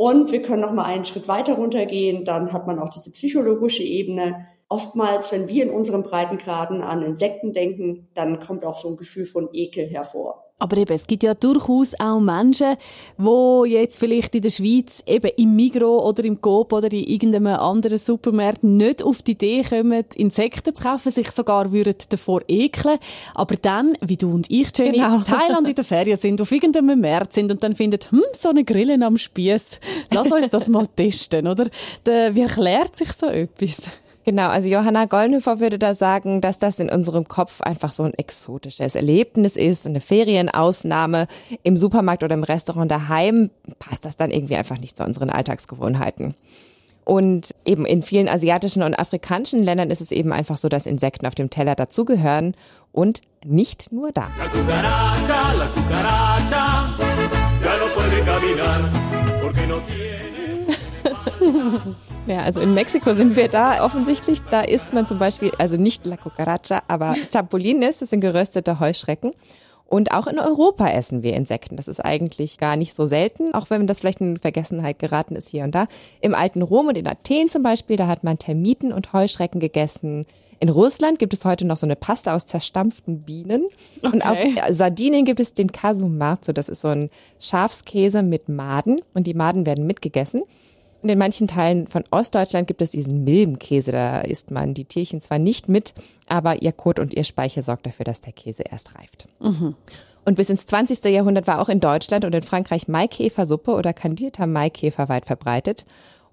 Und 0.00 0.32
wir 0.32 0.40
können 0.40 0.62
noch 0.62 0.72
mal 0.72 0.86
einen 0.86 1.04
Schritt 1.04 1.28
weiter 1.28 1.56
runtergehen. 1.56 2.24
Dann 2.24 2.54
hat 2.54 2.66
man 2.66 2.78
auch 2.78 2.88
diese 2.88 3.12
psychologische 3.12 3.82
Ebene. 3.82 4.46
Oftmals, 4.66 5.30
wenn 5.30 5.46
wir 5.46 5.62
in 5.62 5.68
unseren 5.68 6.02
Breitengraden 6.02 6.80
an 6.80 7.02
Insekten 7.02 7.52
denken, 7.52 8.08
dann 8.14 8.40
kommt 8.40 8.64
auch 8.64 8.78
so 8.78 8.88
ein 8.88 8.96
Gefühl 8.96 9.26
von 9.26 9.50
Ekel 9.52 9.86
hervor. 9.90 10.49
Aber 10.60 10.76
eben, 10.76 10.92
es 10.94 11.06
gibt 11.06 11.22
ja 11.22 11.32
durchaus 11.32 11.98
auch 11.98 12.20
Menschen, 12.20 12.76
die 13.16 13.70
jetzt 13.70 13.98
vielleicht 13.98 14.34
in 14.34 14.42
der 14.42 14.50
Schweiz 14.50 15.02
eben 15.06 15.30
im 15.36 15.56
Migro 15.56 16.06
oder 16.06 16.22
im 16.24 16.40
Coop 16.40 16.74
oder 16.74 16.92
in 16.92 17.02
irgendeinem 17.04 17.58
anderen 17.58 17.96
Supermarkt 17.96 18.62
nicht 18.62 19.02
auf 19.02 19.22
die 19.22 19.32
Idee 19.32 19.64
kommen, 19.68 20.04
Insekten 20.14 20.74
zu 20.74 20.82
kaufen, 20.82 21.10
sich 21.10 21.30
sogar 21.30 21.72
würden 21.72 21.94
davor 22.10 22.42
ekeln. 22.46 22.98
Aber 23.34 23.56
dann, 23.56 23.96
wie 24.02 24.18
du 24.18 24.32
und 24.32 24.50
ich, 24.50 24.68
Jenny, 24.76 24.98
genau. 24.98 25.16
in 25.16 25.24
Thailand 25.24 25.66
in 25.66 25.74
der 25.74 25.84
Ferien 25.84 26.18
sind, 26.18 26.40
auf 26.42 26.52
irgendeinem 26.52 27.00
Markt 27.00 27.32
sind 27.32 27.50
und 27.50 27.62
dann 27.62 27.74
finden, 27.74 27.98
hm, 28.10 28.22
so 28.32 28.50
eine 28.50 28.62
Grillen 28.62 29.02
am 29.02 29.16
Spieß, 29.16 29.80
lass 30.12 30.30
uns 30.30 30.48
das 30.50 30.68
mal 30.68 30.86
testen, 30.86 31.48
oder? 31.48 31.66
Wie 32.04 32.40
erklärt 32.40 32.96
sich 32.96 33.12
so 33.12 33.26
etwas? 33.26 33.90
Genau, 34.24 34.48
also 34.48 34.68
Johanna 34.68 35.06
Goldhofer 35.06 35.60
würde 35.60 35.78
da 35.78 35.94
sagen, 35.94 36.40
dass 36.40 36.58
das 36.58 36.78
in 36.78 36.90
unserem 36.90 37.26
Kopf 37.26 37.62
einfach 37.62 37.92
so 37.92 38.02
ein 38.02 38.12
exotisches 38.14 38.94
Erlebnis 38.94 39.56
ist, 39.56 39.86
eine 39.86 40.00
Ferienausnahme. 40.00 41.26
Im 41.62 41.76
Supermarkt 41.76 42.22
oder 42.22 42.34
im 42.34 42.44
Restaurant 42.44 42.90
daheim 42.90 43.50
passt 43.78 44.04
das 44.04 44.16
dann 44.16 44.30
irgendwie 44.30 44.56
einfach 44.56 44.78
nicht 44.78 44.98
zu 44.98 45.04
unseren 45.04 45.30
Alltagsgewohnheiten. 45.30 46.34
Und 47.04 47.54
eben 47.64 47.86
in 47.86 48.02
vielen 48.02 48.28
asiatischen 48.28 48.82
und 48.82 48.94
afrikanischen 48.94 49.62
Ländern 49.62 49.90
ist 49.90 50.02
es 50.02 50.12
eben 50.12 50.32
einfach 50.32 50.58
so, 50.58 50.68
dass 50.68 50.86
Insekten 50.86 51.26
auf 51.26 51.34
dem 51.34 51.48
Teller 51.48 51.74
dazugehören 51.74 52.54
und 52.92 53.22
nicht 53.44 53.90
nur 53.90 54.12
da. 54.12 54.30
La 54.38 54.48
cucaracha, 54.48 55.52
la 55.54 55.66
cucaracha, 55.68 56.40
ja, 62.26 62.42
also 62.42 62.60
in 62.60 62.74
Mexiko 62.74 63.12
sind 63.12 63.36
wir 63.36 63.48
da 63.48 63.84
offensichtlich. 63.84 64.40
Da 64.50 64.62
isst 64.62 64.92
man 64.92 65.06
zum 65.06 65.18
Beispiel, 65.18 65.52
also 65.58 65.76
nicht 65.76 66.06
La 66.06 66.16
Cucaracha, 66.16 66.82
aber 66.88 67.14
Chapulines, 67.32 67.98
das 67.98 68.10
sind 68.10 68.20
geröstete 68.20 68.80
Heuschrecken. 68.80 69.32
Und 69.90 70.12
auch 70.12 70.28
in 70.28 70.38
Europa 70.38 70.88
essen 70.88 71.24
wir 71.24 71.34
Insekten. 71.34 71.76
Das 71.76 71.88
ist 71.88 71.98
eigentlich 71.98 72.58
gar 72.58 72.76
nicht 72.76 72.94
so 72.94 73.06
selten, 73.06 73.54
auch 73.54 73.70
wenn 73.70 73.88
das 73.88 73.98
vielleicht 73.98 74.20
in 74.20 74.38
Vergessenheit 74.38 75.00
geraten 75.00 75.34
ist 75.34 75.48
hier 75.48 75.64
und 75.64 75.74
da. 75.74 75.86
Im 76.20 76.32
alten 76.32 76.62
Rom 76.62 76.86
und 76.86 76.96
in 76.96 77.08
Athen 77.08 77.50
zum 77.50 77.64
Beispiel, 77.64 77.96
da 77.96 78.06
hat 78.06 78.22
man 78.22 78.38
Termiten 78.38 78.92
und 78.92 79.12
Heuschrecken 79.12 79.58
gegessen. 79.58 80.26
In 80.60 80.68
Russland 80.68 81.18
gibt 81.18 81.32
es 81.32 81.44
heute 81.44 81.66
noch 81.66 81.78
so 81.78 81.86
eine 81.86 81.96
Pasta 81.96 82.36
aus 82.36 82.46
zerstampften 82.46 83.22
Bienen. 83.22 83.64
Okay. 84.02 84.12
Und 84.12 84.24
auf 84.24 84.38
Sardinien 84.68 85.24
gibt 85.24 85.40
es 85.40 85.54
den 85.54 85.72
Casumarzo. 85.72 86.52
Das 86.52 86.68
ist 86.68 86.82
so 86.82 86.88
ein 86.88 87.08
Schafskäse 87.40 88.22
mit 88.22 88.48
Maden. 88.48 89.00
Und 89.14 89.26
die 89.26 89.34
Maden 89.34 89.66
werden 89.66 89.86
mitgegessen. 89.86 90.42
Und 91.02 91.08
in 91.08 91.18
manchen 91.18 91.48
Teilen 91.48 91.86
von 91.86 92.04
Ostdeutschland 92.10 92.66
gibt 92.66 92.82
es 92.82 92.90
diesen 92.90 93.24
Milbenkäse. 93.24 93.90
Da 93.90 94.20
isst 94.20 94.50
man 94.50 94.74
die 94.74 94.84
Tierchen 94.84 95.20
zwar 95.20 95.38
nicht 95.38 95.68
mit, 95.68 95.94
aber 96.28 96.62
ihr 96.62 96.72
Kot 96.72 96.98
und 96.98 97.14
ihr 97.14 97.24
Speichel 97.24 97.62
sorgt 97.62 97.86
dafür, 97.86 98.04
dass 98.04 98.20
der 98.20 98.32
Käse 98.32 98.62
erst 98.70 98.98
reift. 98.98 99.26
Mhm. 99.40 99.74
Und 100.26 100.34
bis 100.34 100.50
ins 100.50 100.66
20. 100.66 101.02
Jahrhundert 101.04 101.46
war 101.46 101.60
auch 101.60 101.70
in 101.70 101.80
Deutschland 101.80 102.24
und 102.24 102.34
in 102.34 102.42
Frankreich 102.42 102.88
Maikäfersuppe 102.88 103.72
oder 103.72 103.94
kandierter 103.94 104.46
Maikäfer 104.46 105.08
weit 105.08 105.24
verbreitet. 105.24 105.86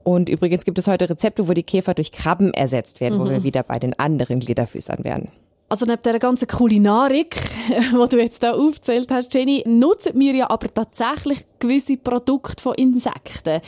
Und 0.04 0.30
übrigens 0.30 0.66
gibt 0.66 0.80
es 0.80 0.88
heute 0.88 1.10
Rezepte, 1.10 1.48
wo 1.48 1.54
die 1.54 1.64
Käfer 1.64 1.94
durch 1.94 2.12
Krabben 2.12 2.54
ersetzt 2.54 3.00
werden, 3.00 3.18
mhm. 3.18 3.22
wo 3.24 3.30
wir 3.30 3.44
wieder 3.44 3.64
bei 3.64 3.80
den 3.80 3.98
anderen 3.98 4.40
Gliederfüßern 4.40 5.04
werden. 5.04 5.32
Also 5.70 5.86
neben 5.86 6.02
der 6.02 6.18
ganzen 6.18 6.48
Kulinarik, 6.48 7.36
die 7.68 8.10
du 8.10 8.22
jetzt 8.22 8.42
da 8.42 8.54
aufgezählt 8.54 9.12
hast, 9.12 9.34
Jenny, 9.34 9.64
nutzen 9.66 10.18
wir 10.18 10.34
ja 10.34 10.50
aber 10.50 10.74
tatsächlich 10.74 11.40
gewisse 11.60 11.98
Produkte 11.98 12.64
von 12.64 12.76
Insekten. 12.76 13.60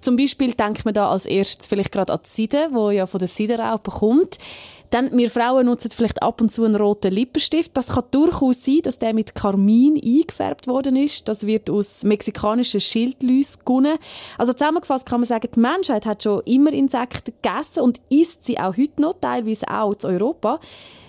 Zum 0.00 0.16
Beispiel 0.16 0.52
denkt 0.52 0.84
man 0.84 0.94
da 0.94 1.10
als 1.10 1.26
erstes 1.26 1.66
vielleicht 1.66 1.90
gerade 1.90 2.12
an 2.12 2.20
die 2.24 2.46
Seide, 2.46 2.68
wo 2.70 2.90
ja 2.90 3.06
von 3.06 3.18
der 3.18 3.26
Seidenraupe 3.26 3.90
kommt. 3.90 4.38
Dann, 4.90 5.10
wir 5.16 5.30
Frauen 5.30 5.66
nutzen 5.66 5.90
vielleicht 5.90 6.22
ab 6.22 6.40
und 6.40 6.50
zu 6.50 6.64
einen 6.64 6.76
roten 6.76 7.12
Lippenstift. 7.12 7.76
Das 7.76 7.88
kann 7.88 8.04
durchaus 8.10 8.64
sein, 8.64 8.80
dass 8.82 8.98
der 8.98 9.12
mit 9.12 9.34
Karmin 9.34 10.00
eingefärbt 10.02 10.66
worden 10.66 10.96
ist. 10.96 11.28
Das 11.28 11.44
wird 11.44 11.68
aus 11.68 12.04
mexikanischen 12.04 12.80
Schildläusen 12.80 13.64
gewonnen. 13.64 13.98
Also 14.38 14.52
zusammengefasst 14.52 15.06
kann 15.06 15.20
man 15.20 15.26
sagen, 15.26 15.48
die 15.54 15.60
Menschheit 15.60 16.06
hat 16.06 16.22
schon 16.22 16.40
immer 16.46 16.72
Insekten 16.72 17.34
gegessen 17.42 17.80
und 17.80 18.00
isst 18.10 18.46
sie 18.46 18.58
auch 18.58 18.76
heute 18.76 19.02
noch, 19.02 19.16
teilweise 19.20 19.68
auch 19.68 19.92
in 19.92 20.06
Europa. 20.06 20.60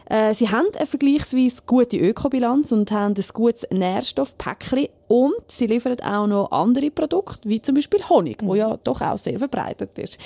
Äh, 0.09 0.33
sie 0.33 0.49
haben 0.49 0.65
eine 0.75 0.87
vergleichsweise 0.87 1.61
gute 1.65 1.97
Ökobilanz 1.97 2.71
und 2.71 2.91
haben 2.91 3.13
ein 3.15 3.25
gutes 3.33 3.67
Nährstoffpäckchen 3.71 4.87
und 5.07 5.43
sie 5.47 5.67
liefern 5.67 5.99
auch 6.01 6.27
noch 6.27 6.51
andere 6.51 6.89
Produkte, 6.89 7.47
wie 7.47 7.61
zum 7.61 7.75
Beispiel 7.75 8.03
Honig, 8.09 8.41
mhm. 8.41 8.47
wo 8.47 8.55
ja 8.55 8.77
doch 8.83 9.01
auch 9.01 9.17
sehr 9.17 9.37
verbreitet 9.37 9.97
ist. 9.99 10.19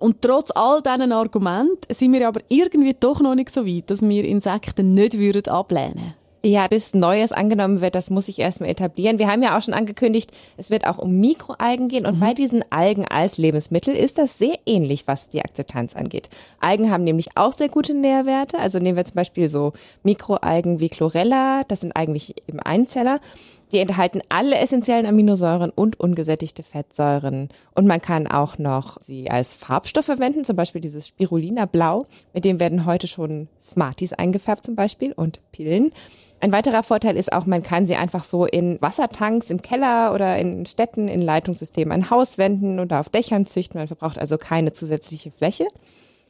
Und 0.00 0.20
trotz 0.20 0.50
all 0.50 0.82
diesen 0.82 1.12
Argumenten 1.12 1.94
sind 1.94 2.12
wir 2.12 2.26
aber 2.28 2.40
irgendwie 2.48 2.94
doch 2.98 3.20
noch 3.20 3.36
nicht 3.36 3.50
so 3.50 3.64
weit, 3.64 3.88
dass 3.88 4.02
wir 4.02 4.24
Insekten 4.24 4.92
nicht 4.92 5.18
würden 5.18 5.48
ablehnen 5.48 5.94
würden. 5.94 6.23
Ja, 6.46 6.68
bis 6.68 6.92
Neues 6.92 7.32
angenommen 7.32 7.80
wird, 7.80 7.94
das 7.94 8.10
muss 8.10 8.28
ich 8.28 8.38
erstmal 8.38 8.68
etablieren. 8.68 9.18
Wir 9.18 9.28
haben 9.28 9.42
ja 9.42 9.56
auch 9.56 9.62
schon 9.62 9.72
angekündigt, 9.72 10.30
es 10.58 10.68
wird 10.68 10.86
auch 10.86 10.98
um 10.98 11.18
Mikroalgen 11.18 11.88
gehen 11.88 12.04
und 12.04 12.16
mhm. 12.16 12.20
bei 12.20 12.34
diesen 12.34 12.62
Algen 12.70 13.06
als 13.08 13.38
Lebensmittel 13.38 13.94
ist 13.94 14.18
das 14.18 14.36
sehr 14.36 14.54
ähnlich, 14.66 15.06
was 15.06 15.30
die 15.30 15.40
Akzeptanz 15.40 15.96
angeht. 15.96 16.28
Algen 16.60 16.90
haben 16.90 17.02
nämlich 17.02 17.28
auch 17.36 17.54
sehr 17.54 17.70
gute 17.70 17.94
Nährwerte. 17.94 18.58
Also 18.58 18.78
nehmen 18.78 18.98
wir 18.98 19.06
zum 19.06 19.14
Beispiel 19.14 19.48
so 19.48 19.72
Mikroalgen 20.02 20.80
wie 20.80 20.90
Chlorella, 20.90 21.62
das 21.66 21.80
sind 21.80 21.96
eigentlich 21.96 22.34
eben 22.46 22.60
Einzeller. 22.60 23.20
Die 23.74 23.80
enthalten 23.80 24.20
alle 24.28 24.56
essentiellen 24.58 25.04
Aminosäuren 25.04 25.72
und 25.74 25.98
ungesättigte 25.98 26.62
Fettsäuren. 26.62 27.48
Und 27.74 27.88
man 27.88 28.00
kann 28.00 28.28
auch 28.28 28.56
noch 28.56 29.02
sie 29.02 29.28
als 29.28 29.52
Farbstoff 29.52 30.04
verwenden, 30.04 30.44
zum 30.44 30.54
Beispiel 30.54 30.80
dieses 30.80 31.08
Spirulina 31.08 31.66
Blau. 31.66 32.06
Mit 32.32 32.44
dem 32.44 32.60
werden 32.60 32.86
heute 32.86 33.08
schon 33.08 33.48
Smarties 33.60 34.12
eingefärbt 34.12 34.64
zum 34.64 34.76
Beispiel 34.76 35.10
und 35.10 35.40
Pillen. 35.50 35.90
Ein 36.38 36.52
weiterer 36.52 36.84
Vorteil 36.84 37.16
ist 37.16 37.32
auch, 37.32 37.46
man 37.46 37.64
kann 37.64 37.84
sie 37.84 37.96
einfach 37.96 38.22
so 38.22 38.46
in 38.46 38.80
Wassertanks 38.80 39.50
im 39.50 39.60
Keller 39.60 40.14
oder 40.14 40.38
in 40.38 40.66
Städten, 40.66 41.08
in 41.08 41.20
Leitungssystemen 41.20 41.90
an 41.90 42.10
Hauswänden 42.10 42.78
oder 42.78 43.00
auf 43.00 43.08
Dächern 43.08 43.44
züchten. 43.44 43.80
Man 43.80 43.88
verbraucht 43.88 44.20
also 44.20 44.38
keine 44.38 44.72
zusätzliche 44.72 45.32
Fläche. 45.32 45.66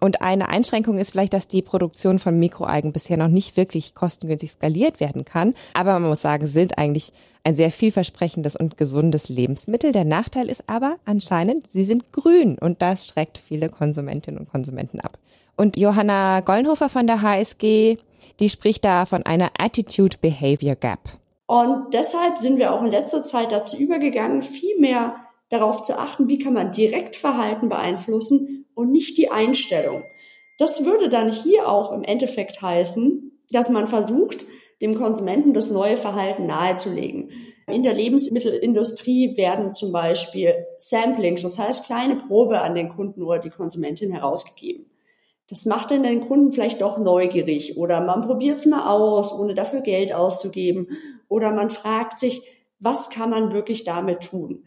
Und 0.05 0.21
eine 0.21 0.51
Einschränkung 0.51 0.99
ist 0.99 1.13
vielleicht, 1.13 1.33
dass 1.33 1.49
die 1.49 1.63
Produktion 1.63 2.19
von 2.19 2.39
Mikroalgen 2.39 2.93
bisher 2.93 3.17
noch 3.17 3.29
nicht 3.29 3.57
wirklich 3.57 3.95
kostengünstig 3.95 4.51
skaliert 4.53 5.01
werden 5.01 5.25
kann. 5.25 5.55
Aber 5.73 5.95
man 5.95 6.11
muss 6.11 6.21
sagen, 6.21 6.47
sind 6.47 6.77
eigentlich 6.77 7.11
ein 7.43 7.55
sehr 7.55 7.71
vielversprechendes 7.71 8.55
und 8.55 8.77
gesundes 8.77 9.31
Lebensmittel. 9.31 9.93
Der 9.93 10.05
Nachteil 10.05 10.51
ist 10.51 10.65
aber 10.67 10.97
anscheinend, 11.07 11.71
sie 11.71 11.85
sind 11.85 12.13
grün 12.13 12.59
und 12.59 12.83
das 12.83 13.07
schreckt 13.07 13.39
viele 13.39 13.71
Konsumentinnen 13.71 14.41
und 14.41 14.51
Konsumenten 14.51 15.01
ab. 15.01 15.17
Und 15.57 15.79
Johanna 15.79 16.41
Gollenhofer 16.41 16.91
von 16.91 17.07
der 17.07 17.23
HSG 17.23 17.97
die 18.41 18.49
spricht 18.49 18.85
da 18.85 19.07
von 19.07 19.25
einer 19.25 19.51
Attitude 19.59 20.17
Behavior 20.21 20.75
Gap. 20.75 20.99
Und 21.47 21.93
deshalb 21.93 22.39
sind 22.39 22.59
wir 22.59 22.73
auch 22.73 22.83
in 22.83 22.91
letzter 22.91 23.23
Zeit 23.23 23.53
dazu 23.53 23.77
übergegangen, 23.77 24.43
viel 24.43 24.79
mehr 24.81 25.17
darauf 25.55 25.83
zu 25.83 25.99
achten, 25.99 26.29
wie 26.29 26.39
kann 26.39 26.53
man 26.53 26.73
direkt 26.73 27.17
Verhalten 27.17 27.69
beeinflussen 27.69 28.67
und 28.75 28.91
nicht 28.91 29.17
die 29.17 29.31
Einstellung. 29.31 30.05
Das 30.59 30.85
würde 30.85 31.09
dann 31.09 31.33
hier 31.33 31.69
auch 31.69 31.93
im 31.93 32.03
Endeffekt 32.03 32.61
heißen, 32.61 33.33
dass 33.51 33.71
man 33.71 33.89
versucht, 33.89 34.45
dem 34.81 34.95
Konsumenten 34.95 35.55
das 35.55 35.71
neue 35.71 35.97
Verhalten 35.97 36.47
nahezulegen. 36.47 37.31
In 37.67 37.83
der 37.83 37.95
Lebensmittelindustrie 37.95 39.37
werden 39.37 39.73
zum 39.73 39.91
Beispiel 39.91 40.55
Samplings, 40.79 41.43
das 41.43 41.59
heißt 41.59 41.87
kleine 41.87 42.17
Probe 42.17 42.61
an 42.61 42.75
den 42.75 42.91
Kunden 42.91 43.23
oder 43.23 43.39
die 43.39 43.51
Konsumentin 43.51 44.11
herausgegeben 44.11 44.87
das 45.49 45.67
macht 45.67 45.91
dann 45.91 46.03
den 46.03 46.21
Kunden 46.21 46.53
vielleicht 46.53 46.81
doch 46.81 46.99
neugierig 46.99 47.77
oder 47.77 48.01
man 48.01 48.23
probiert 48.23 48.59
es 48.59 48.67
mal 48.67 48.89
aus, 48.89 49.33
ohne 49.33 49.55
dafür 49.55 49.83
Geld 49.83 50.15
auszugeben 50.15 50.89
oder 51.29 51.53
man 51.53 51.71
fragt 51.71 52.19
sich, 52.19 52.43
was 52.81 53.11
kann 53.11 53.31
man 53.31 53.53
wirklich 53.53 53.85
damit 53.85 54.23
tun? 54.23 54.65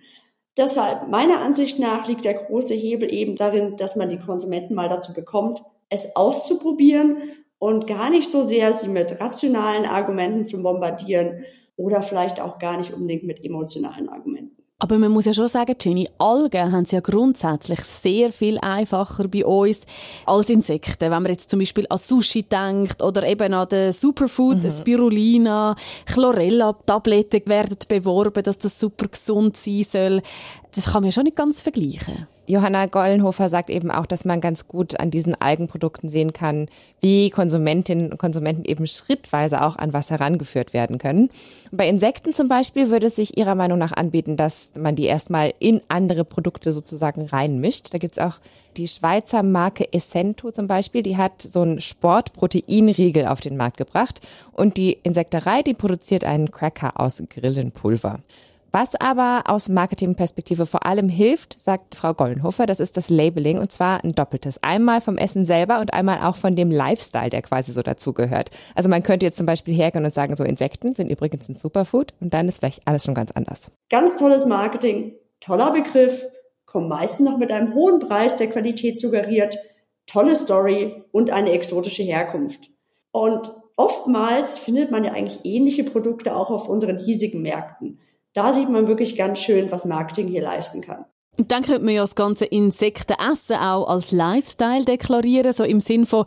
Deshalb, 0.57 1.07
meiner 1.07 1.41
Ansicht 1.41 1.77
nach, 1.77 2.07
liegt 2.07 2.25
der 2.25 2.33
große 2.33 2.73
Hebel 2.73 3.13
eben 3.13 3.35
darin, 3.35 3.77
dass 3.77 3.95
man 3.95 4.09
die 4.09 4.17
Konsumenten 4.17 4.73
mal 4.73 4.89
dazu 4.89 5.13
bekommt, 5.13 5.63
es 5.89 6.15
auszuprobieren 6.15 7.17
und 7.59 7.87
gar 7.87 8.09
nicht 8.09 8.29
so 8.29 8.43
sehr 8.43 8.73
sie 8.73 8.89
mit 8.89 9.19
rationalen 9.19 9.85
Argumenten 9.85 10.45
zu 10.45 10.61
bombardieren 10.61 11.45
oder 11.75 12.01
vielleicht 12.01 12.41
auch 12.41 12.57
gar 12.57 12.77
nicht 12.77 12.93
unbedingt 12.93 13.23
mit 13.23 13.43
emotionalen 13.43 14.09
Argumenten. 14.09 14.36
Aber 14.79 14.99
man 14.99 15.11
muss 15.11 15.25
ja 15.25 15.33
schon 15.33 15.47
sagen, 15.47 15.75
Jenny, 15.81 16.07
Algen 16.19 16.71
haben 16.71 16.83
es 16.83 16.91
ja 16.91 16.99
grundsätzlich 16.99 17.79
sehr 17.79 18.31
viel 18.31 18.59
einfacher 18.59 19.27
bei 19.27 19.43
uns 19.43 19.79
als 20.27 20.51
Insekten. 20.51 21.09
Wenn 21.09 21.23
man 21.23 21.31
jetzt 21.31 21.49
zum 21.49 21.57
Beispiel 21.59 21.87
an 21.89 21.97
Sushi 21.97 22.43
denkt 22.43 23.01
oder 23.01 23.23
eben 23.23 23.55
an 23.55 23.67
den 23.69 23.91
Superfood, 23.91 24.61
mhm. 24.61 24.69
Spirulina, 24.69 25.75
Chlorella-Tabletten 26.05 27.47
werden 27.47 27.77
beworben, 27.87 28.43
dass 28.43 28.59
das 28.59 28.79
super 28.79 29.07
gesund 29.07 29.57
sein 29.57 29.83
soll. 29.89 30.21
Das 30.75 30.85
kann 30.85 31.01
man 31.01 31.05
ja 31.05 31.11
schon 31.11 31.23
nicht 31.23 31.37
ganz 31.37 31.63
vergleichen. 31.63 32.27
Johanna 32.49 32.85
Gollenhofer 32.85 33.49
sagt 33.49 33.69
eben 33.69 33.91
auch, 33.91 34.05
dass 34.05 34.23
man 34.23 34.39
ganz 34.39 34.69
gut 34.69 34.97
an 35.01 35.11
diesen 35.11 35.35
Algenprodukten 35.39 36.09
sehen 36.09 36.31
kann, 36.31 36.69
wie 37.01 37.29
Konsumentinnen 37.29 38.11
und 38.13 38.17
Konsumenten 38.17 38.63
eben 38.63 38.87
schrittweise 38.87 39.65
auch 39.65 39.75
an 39.75 39.91
was 39.91 40.09
herangeführt 40.11 40.73
werden 40.73 40.97
können. 40.97 41.29
Bei 41.71 41.89
Insekten 41.89 42.33
zum 42.33 42.47
Beispiel 42.47 42.89
würde 42.89 43.07
es 43.07 43.17
sich 43.17 43.37
ihrer 43.37 43.53
Meinung 43.53 43.77
nach 43.77 43.91
anbieten, 43.91 44.37
dass 44.37 44.71
man 44.77 44.95
die 44.95 45.05
erstmal 45.05 45.53
in 45.59 45.81
andere 45.89 46.23
Produkte 46.23 46.71
sozusagen 46.71 47.25
reinmischt. 47.25 47.93
Da 47.93 47.97
gibt's 47.97 48.17
auch 48.17 48.39
die 48.77 48.87
Schweizer 48.87 49.43
Marke 49.43 49.91
Essento 49.91 50.51
zum 50.51 50.67
Beispiel, 50.67 51.03
die 51.03 51.17
hat 51.17 51.41
so 51.41 51.61
einen 51.63 51.81
Sportproteinriegel 51.81 53.25
auf 53.25 53.41
den 53.41 53.57
Markt 53.57 53.75
gebracht 53.75 54.21
und 54.53 54.77
die 54.77 54.97
Insekterei, 55.03 55.63
die 55.63 55.73
produziert 55.73 56.23
einen 56.23 56.51
Cracker 56.51 56.99
aus 56.99 57.21
Grillenpulver. 57.29 58.19
Was 58.71 58.95
aber 58.95 59.43
aus 59.47 59.69
Marketingperspektive 59.69 60.65
vor 60.65 60.85
allem 60.85 61.09
hilft, 61.09 61.59
sagt 61.59 61.95
Frau 61.95 62.13
Gollenhofer, 62.13 62.65
das 62.65 62.79
ist 62.79 62.97
das 62.97 63.09
Labeling 63.09 63.59
und 63.59 63.71
zwar 63.71 64.03
ein 64.03 64.13
doppeltes. 64.13 64.61
Einmal 64.61 65.01
vom 65.01 65.17
Essen 65.17 65.45
selber 65.45 65.79
und 65.79 65.93
einmal 65.93 66.19
auch 66.21 66.35
von 66.35 66.55
dem 66.55 66.69
Lifestyle, 66.69 67.29
der 67.29 67.41
quasi 67.41 67.71
so 67.71 67.81
dazugehört. 67.81 68.49
Also 68.75 68.89
man 68.89 69.03
könnte 69.03 69.25
jetzt 69.25 69.37
zum 69.37 69.45
Beispiel 69.45 69.73
hergehen 69.73 70.05
und 70.05 70.13
sagen, 70.13 70.35
so 70.35 70.43
Insekten 70.43 70.95
sind 70.95 71.09
übrigens 71.09 71.47
ein 71.47 71.55
Superfood 71.55 72.13
und 72.19 72.33
dann 72.33 72.49
ist 72.49 72.59
vielleicht 72.59 72.87
alles 72.87 73.05
schon 73.05 73.13
ganz 73.13 73.31
anders. 73.31 73.71
Ganz 73.89 74.17
tolles 74.17 74.45
Marketing, 74.45 75.13
toller 75.39 75.71
Begriff, 75.71 76.25
kommt 76.65 76.89
meistens 76.89 77.27
noch 77.27 77.37
mit 77.37 77.51
einem 77.51 77.73
hohen 77.73 77.99
Preis, 77.99 78.37
der 78.37 78.49
Qualität 78.49 78.99
suggeriert, 78.99 79.57
tolle 80.05 80.35
Story 80.35 81.03
und 81.11 81.31
eine 81.31 81.51
exotische 81.51 82.03
Herkunft. 82.03 82.69
Und 83.11 83.51
oftmals 83.77 84.57
findet 84.57 84.91
man 84.91 85.03
ja 85.03 85.13
eigentlich 85.13 85.39
ähnliche 85.43 85.83
Produkte 85.83 86.35
auch 86.35 86.51
auf 86.51 86.67
unseren 86.67 86.97
hiesigen 86.97 87.41
Märkten. 87.41 87.99
Da 88.37 88.53
sieht 88.53 88.69
man 88.69 88.87
wirklich 88.87 89.15
ganz 89.15 89.39
schön, 89.39 89.71
was 89.71 89.85
Marketing 89.85 90.27
hier 90.27 90.43
leisten 90.43 90.81
kann. 90.81 91.05
Und 91.39 91.51
dann 91.51 91.63
könnte 91.63 91.83
man 91.83 91.95
ja 91.95 92.01
das 92.01 92.13
ganze 92.13 92.45
Insektenessen 92.45 93.55
auch 93.55 93.89
als 93.89 94.11
Lifestyle 94.11 94.85
deklarieren, 94.85 95.53
so 95.53 95.63
im 95.63 95.79
Sinn 95.79 96.05
von, 96.05 96.25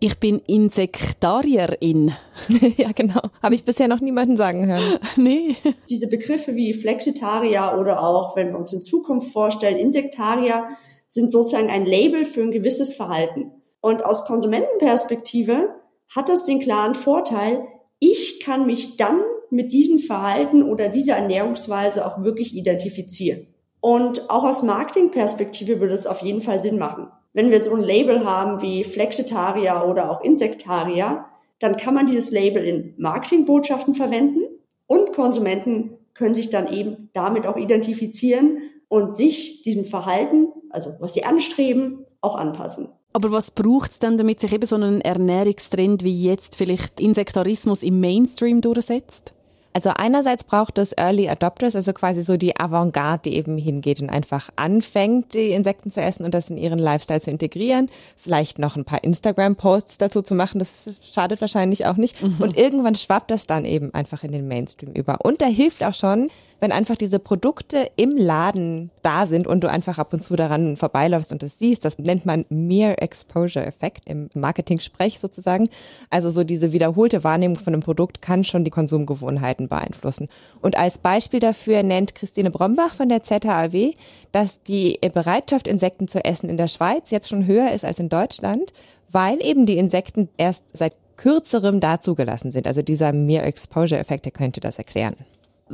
ich 0.00 0.18
bin 0.18 0.38
Insektarierin. 0.46 2.14
ja, 2.78 2.92
genau. 2.94 3.20
Habe 3.42 3.54
ich 3.54 3.64
bisher 3.66 3.86
noch 3.86 4.00
niemanden 4.00 4.38
sagen 4.38 4.66
hören. 4.66 4.98
nee. 5.16 5.54
Diese 5.90 6.08
Begriffe 6.08 6.56
wie 6.56 6.72
Flexitarier 6.72 7.76
oder 7.78 8.02
auch, 8.02 8.34
wenn 8.34 8.52
wir 8.52 8.58
uns 8.58 8.72
in 8.72 8.82
Zukunft 8.82 9.30
vorstellen, 9.30 9.76
Insektarier, 9.76 10.70
sind 11.06 11.30
sozusagen 11.30 11.68
ein 11.68 11.84
Label 11.84 12.24
für 12.24 12.40
ein 12.40 12.50
gewisses 12.50 12.94
Verhalten. 12.94 13.52
Und 13.82 14.02
aus 14.06 14.24
Konsumentenperspektive 14.24 15.68
hat 16.08 16.30
das 16.30 16.44
den 16.44 16.60
klaren 16.60 16.94
Vorteil, 16.94 17.66
ich 17.98 18.40
kann 18.40 18.64
mich 18.64 18.96
dann 18.96 19.20
mit 19.52 19.72
diesem 19.72 19.98
Verhalten 19.98 20.62
oder 20.62 20.88
dieser 20.88 21.16
Ernährungsweise 21.16 22.06
auch 22.06 22.22
wirklich 22.22 22.56
identifizieren. 22.56 23.46
Und 23.80 24.30
auch 24.30 24.44
aus 24.44 24.62
Marketingperspektive 24.62 25.80
würde 25.80 25.94
es 25.94 26.06
auf 26.06 26.22
jeden 26.22 26.42
Fall 26.42 26.60
Sinn 26.60 26.78
machen. 26.78 27.08
Wenn 27.32 27.50
wir 27.50 27.60
so 27.60 27.74
ein 27.74 27.82
Label 27.82 28.24
haben 28.24 28.62
wie 28.62 28.84
Flexitarier 28.84 29.86
oder 29.88 30.10
auch 30.10 30.22
Insektarier, 30.22 31.24
dann 31.60 31.76
kann 31.76 31.94
man 31.94 32.06
dieses 32.06 32.30
Label 32.30 32.64
in 32.64 32.94
Marketingbotschaften 32.96 33.94
verwenden 33.94 34.40
und 34.86 35.12
Konsumenten 35.12 35.98
können 36.14 36.34
sich 36.34 36.50
dann 36.50 36.72
eben 36.72 37.10
damit 37.12 37.46
auch 37.46 37.56
identifizieren 37.56 38.58
und 38.88 39.16
sich 39.16 39.62
diesem 39.62 39.84
Verhalten, 39.84 40.48
also 40.70 40.94
was 40.98 41.14
sie 41.14 41.24
anstreben, 41.24 42.04
auch 42.20 42.36
anpassen. 42.36 42.88
Aber 43.14 43.30
was 43.32 43.50
braucht 43.50 43.92
es 43.92 43.98
denn, 43.98 44.16
damit 44.16 44.40
sich 44.40 44.52
eben 44.52 44.64
so 44.64 44.76
ein 44.76 45.00
Ernährungstrend 45.00 46.02
wie 46.02 46.22
jetzt 46.22 46.56
vielleicht 46.56 47.00
Insektarismus 47.00 47.82
im 47.82 48.00
Mainstream 48.00 48.60
durchsetzt? 48.60 49.34
Also 49.74 49.90
einerseits 49.96 50.44
braucht 50.44 50.78
es 50.78 50.92
Early 50.92 51.28
Adopters, 51.28 51.74
also 51.74 51.92
quasi 51.92 52.22
so 52.22 52.36
die 52.36 52.58
Avantgarde, 52.58 53.30
die 53.30 53.36
eben 53.36 53.56
hingeht 53.56 54.00
und 54.00 54.10
einfach 54.10 54.50
anfängt, 54.56 55.34
die 55.34 55.52
Insekten 55.52 55.90
zu 55.90 56.00
essen 56.00 56.24
und 56.24 56.34
das 56.34 56.50
in 56.50 56.58
ihren 56.58 56.78
Lifestyle 56.78 57.20
zu 57.20 57.30
integrieren. 57.30 57.88
Vielleicht 58.16 58.58
noch 58.58 58.76
ein 58.76 58.84
paar 58.84 59.02
Instagram-Posts 59.02 59.98
dazu 59.98 60.22
zu 60.22 60.34
machen, 60.34 60.58
das 60.58 60.98
schadet 61.02 61.40
wahrscheinlich 61.40 61.86
auch 61.86 61.96
nicht. 61.96 62.22
Mhm. 62.22 62.36
Und 62.38 62.56
irgendwann 62.56 62.94
schwappt 62.94 63.30
das 63.30 63.46
dann 63.46 63.64
eben 63.64 63.94
einfach 63.94 64.24
in 64.24 64.32
den 64.32 64.46
Mainstream 64.46 64.92
über. 64.92 65.24
Und 65.24 65.40
da 65.40 65.46
hilft 65.46 65.82
auch 65.82 65.94
schon, 65.94 66.28
wenn 66.62 66.70
einfach 66.70 66.94
diese 66.94 67.18
Produkte 67.18 67.90
im 67.96 68.16
Laden 68.16 68.92
da 69.02 69.26
sind 69.26 69.48
und 69.48 69.64
du 69.64 69.68
einfach 69.68 69.98
ab 69.98 70.12
und 70.12 70.22
zu 70.22 70.36
daran 70.36 70.76
vorbeiläufst 70.76 71.32
und 71.32 71.42
das 71.42 71.58
siehst. 71.58 71.84
Das 71.84 71.98
nennt 71.98 72.24
man 72.24 72.44
Mere 72.50 72.98
Exposure 72.98 73.66
Effekt 73.66 74.06
im 74.06 74.30
Marketing-Sprech 74.34 75.18
sozusagen. 75.18 75.68
Also 76.08 76.30
so 76.30 76.44
diese 76.44 76.72
wiederholte 76.72 77.24
Wahrnehmung 77.24 77.56
von 77.58 77.72
einem 77.72 77.82
Produkt 77.82 78.22
kann 78.22 78.44
schon 78.44 78.62
die 78.64 78.70
Konsumgewohnheiten 78.70 79.66
beeinflussen. 79.66 80.28
Und 80.60 80.78
als 80.78 80.98
Beispiel 80.98 81.40
dafür 81.40 81.82
nennt 81.82 82.14
Christine 82.14 82.52
Brombach 82.52 82.94
von 82.94 83.08
der 83.08 83.24
ZHAW, 83.24 83.92
dass 84.30 84.62
die 84.62 85.00
Bereitschaft, 85.12 85.66
Insekten 85.66 86.06
zu 86.06 86.24
essen 86.24 86.48
in 86.48 86.58
der 86.58 86.68
Schweiz 86.68 87.10
jetzt 87.10 87.28
schon 87.28 87.44
höher 87.44 87.72
ist 87.72 87.84
als 87.84 87.98
in 87.98 88.08
Deutschland, 88.08 88.72
weil 89.10 89.44
eben 89.44 89.66
die 89.66 89.78
Insekten 89.78 90.28
erst 90.36 90.66
seit 90.72 90.94
kürzerem 91.16 91.80
da 91.80 91.98
zugelassen 91.98 92.52
sind. 92.52 92.68
Also 92.68 92.82
dieser 92.82 93.12
Mere 93.12 93.46
Exposure 93.46 94.00
Effekt, 94.00 94.26
der 94.26 94.32
könnte 94.32 94.60
das 94.60 94.78
erklären. 94.78 95.16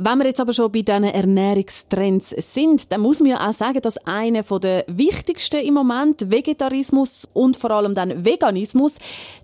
Wenn 0.01 0.17
wir 0.19 0.27
jetzt 0.27 0.39
aber 0.39 0.53
schon 0.53 0.71
bei 0.71 0.81
diesen 0.81 1.03
Ernährungstrends 1.03 2.29
sind, 2.29 2.89
dann 2.89 3.01
muss 3.01 3.19
man 3.19 3.31
ja 3.31 3.49
auch 3.49 3.51
sagen, 3.51 3.81
dass 3.81 3.97
eine 4.07 4.43
der 4.43 4.85
wichtigsten 4.87 5.59
im 5.59 5.73
Moment, 5.73 6.31
Vegetarismus 6.31 7.27
und 7.33 7.57
vor 7.57 7.71
allem 7.71 7.93
dann 7.93 8.23
Veganismus, 8.23 8.95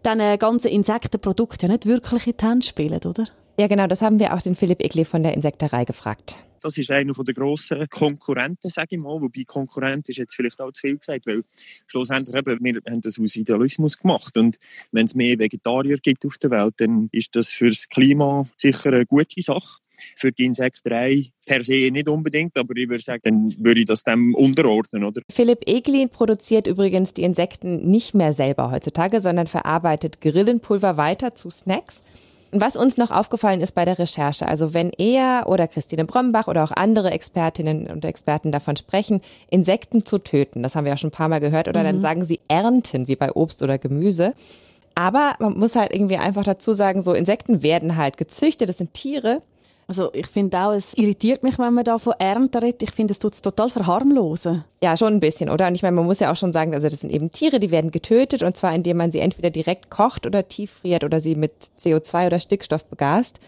dann 0.01 0.39
ganzen 0.39 0.69
Insektenprodukte 0.69 1.65
ja 1.65 1.73
nicht 1.73 1.87
wirklich 1.87 2.27
in 2.27 2.37
die 2.37 2.45
Hand 2.45 2.63
spielen, 2.63 3.01
oder? 3.05 3.25
Ja, 3.59 3.67
genau, 3.67 3.87
das 3.87 4.01
haben 4.01 4.17
wir 4.17 4.33
auch 4.33 4.41
den 4.41 4.55
Philipp 4.55 4.81
Egli 4.81 5.03
von 5.03 5.23
der 5.23 5.33
Insekterei 5.33 5.83
gefragt. 5.83 6.39
Das 6.61 6.77
ist 6.77 6.89
einer 6.89 7.13
der 7.13 7.33
grossen 7.33 7.89
Konkurrenten, 7.89 8.69
sage 8.69 8.95
ich 8.95 8.97
mal. 8.97 9.21
Wobei 9.21 9.43
Konkurrent 9.45 10.07
ist 10.07 10.17
jetzt 10.17 10.35
vielleicht 10.35 10.61
auch 10.61 10.71
zu 10.71 10.81
viel 10.81 10.97
gesagt, 10.97 11.27
weil 11.27 11.43
schlussendlich 11.85 12.35
eben, 12.35 12.63
wir 12.63 12.81
haben 12.89 13.01
das 13.01 13.19
aus 13.19 13.35
Idealismus 13.35 13.97
gemacht. 13.97 14.37
Und 14.37 14.57
wenn 14.93 15.05
es 15.05 15.15
mehr 15.15 15.37
Vegetarier 15.37 15.97
gibt 15.97 16.25
auf 16.25 16.37
der 16.37 16.51
Welt, 16.51 16.75
dann 16.77 17.09
ist 17.11 17.35
das 17.35 17.51
fürs 17.51 17.89
Klima 17.89 18.47
sicher 18.57 18.93
eine 18.93 19.05
gute 19.05 19.41
Sache 19.41 19.84
für 20.15 20.31
die 20.31 20.45
Insekterei 20.45 21.31
per 21.45 21.63
se 21.63 21.89
nicht 21.91 22.07
unbedingt, 22.07 22.57
aber 22.57 22.75
ich 22.75 22.89
würde 22.89 23.03
sagen, 23.03 23.21
dann 23.23 23.55
würde 23.59 23.81
ich 23.81 23.85
das 23.85 24.03
dem 24.03 24.33
unterordnen, 24.35 25.03
oder? 25.03 25.21
Philipp 25.31 25.67
Eglin 25.67 26.09
produziert 26.09 26.67
übrigens 26.67 27.13
die 27.13 27.23
Insekten 27.23 27.89
nicht 27.89 28.15
mehr 28.15 28.33
selber 28.33 28.71
heutzutage, 28.71 29.21
sondern 29.21 29.47
verarbeitet 29.47 30.21
Grillenpulver 30.21 30.97
weiter 30.97 31.35
zu 31.35 31.49
Snacks. 31.49 32.01
Und 32.51 32.61
was 32.61 32.77
uns 32.77 32.97
noch 32.97 33.11
aufgefallen 33.11 33.59
ist 33.59 33.75
bei 33.75 33.83
der 33.83 33.99
Recherche, 33.99 34.47
also 34.47 34.73
wenn 34.73 34.91
er 34.91 35.43
oder 35.47 35.67
Christine 35.67 36.05
Brombach 36.05 36.47
oder 36.47 36.63
auch 36.63 36.71
andere 36.71 37.11
Expertinnen 37.11 37.87
und 37.87 38.05
Experten 38.05 38.53
davon 38.53 38.77
sprechen, 38.77 39.19
Insekten 39.49 40.05
zu 40.05 40.19
töten, 40.19 40.63
das 40.63 40.75
haben 40.75 40.85
wir 40.85 40.91
ja 40.91 40.97
schon 40.97 41.09
ein 41.09 41.11
paar 41.11 41.27
Mal 41.27 41.41
gehört, 41.41 41.67
oder 41.67 41.81
mhm. 41.81 41.85
dann 41.85 42.01
sagen 42.01 42.23
sie 42.23 42.39
ernten, 42.47 43.09
wie 43.09 43.17
bei 43.17 43.33
Obst 43.33 43.61
oder 43.61 43.77
Gemüse. 43.77 44.33
Aber 44.95 45.33
man 45.39 45.57
muss 45.57 45.75
halt 45.75 45.93
irgendwie 45.93 46.15
einfach 46.15 46.45
dazu 46.45 46.71
sagen, 46.71 47.01
so 47.01 47.13
Insekten 47.13 47.61
werden 47.61 47.97
halt 47.97 48.15
gezüchtet, 48.15 48.69
das 48.69 48.77
sind 48.77 48.93
Tiere 48.93 49.41
also 49.87 50.09
ich 50.13 50.27
finde 50.27 50.57
auch, 50.59 50.71
es 50.71 50.93
irritiert 50.95 51.43
mich, 51.43 51.59
wenn 51.59 51.73
man 51.73 51.83
da 51.83 51.97
von 51.97 52.13
Ernte 52.17 52.61
redet. 52.61 52.81
Ich 52.81 52.91
finde, 52.91 53.11
es 53.11 53.19
tut 53.19 53.33
es 53.33 53.41
total 53.41 53.69
verharmlosen. 53.69 54.63
Ja, 54.81 54.97
schon 54.97 55.13
ein 55.13 55.19
bisschen, 55.19 55.49
oder? 55.49 55.67
Und 55.67 55.75
ich 55.75 55.83
meine, 55.83 55.95
man 55.95 56.05
muss 56.05 56.19
ja 56.19 56.31
auch 56.31 56.35
schon 56.35 56.51
sagen, 56.51 56.73
also 56.73 56.89
das 56.89 57.01
sind 57.01 57.11
eben 57.11 57.31
Tiere, 57.31 57.59
die 57.59 57.69
werden 57.69 57.91
getötet 57.91 58.41
und 58.41 58.57
zwar 58.57 58.73
indem 58.73 58.97
man 58.97 59.11
sie 59.11 59.19
entweder 59.19 59.51
direkt 59.51 59.91
kocht 59.91 60.25
oder 60.25 60.47
tieffriert 60.47 61.03
oder 61.03 61.19
sie 61.19 61.35
mit 61.35 61.53
CO2 61.79 62.27
oder 62.27 62.39
Stickstoff 62.39 62.85
begast. 62.85 63.39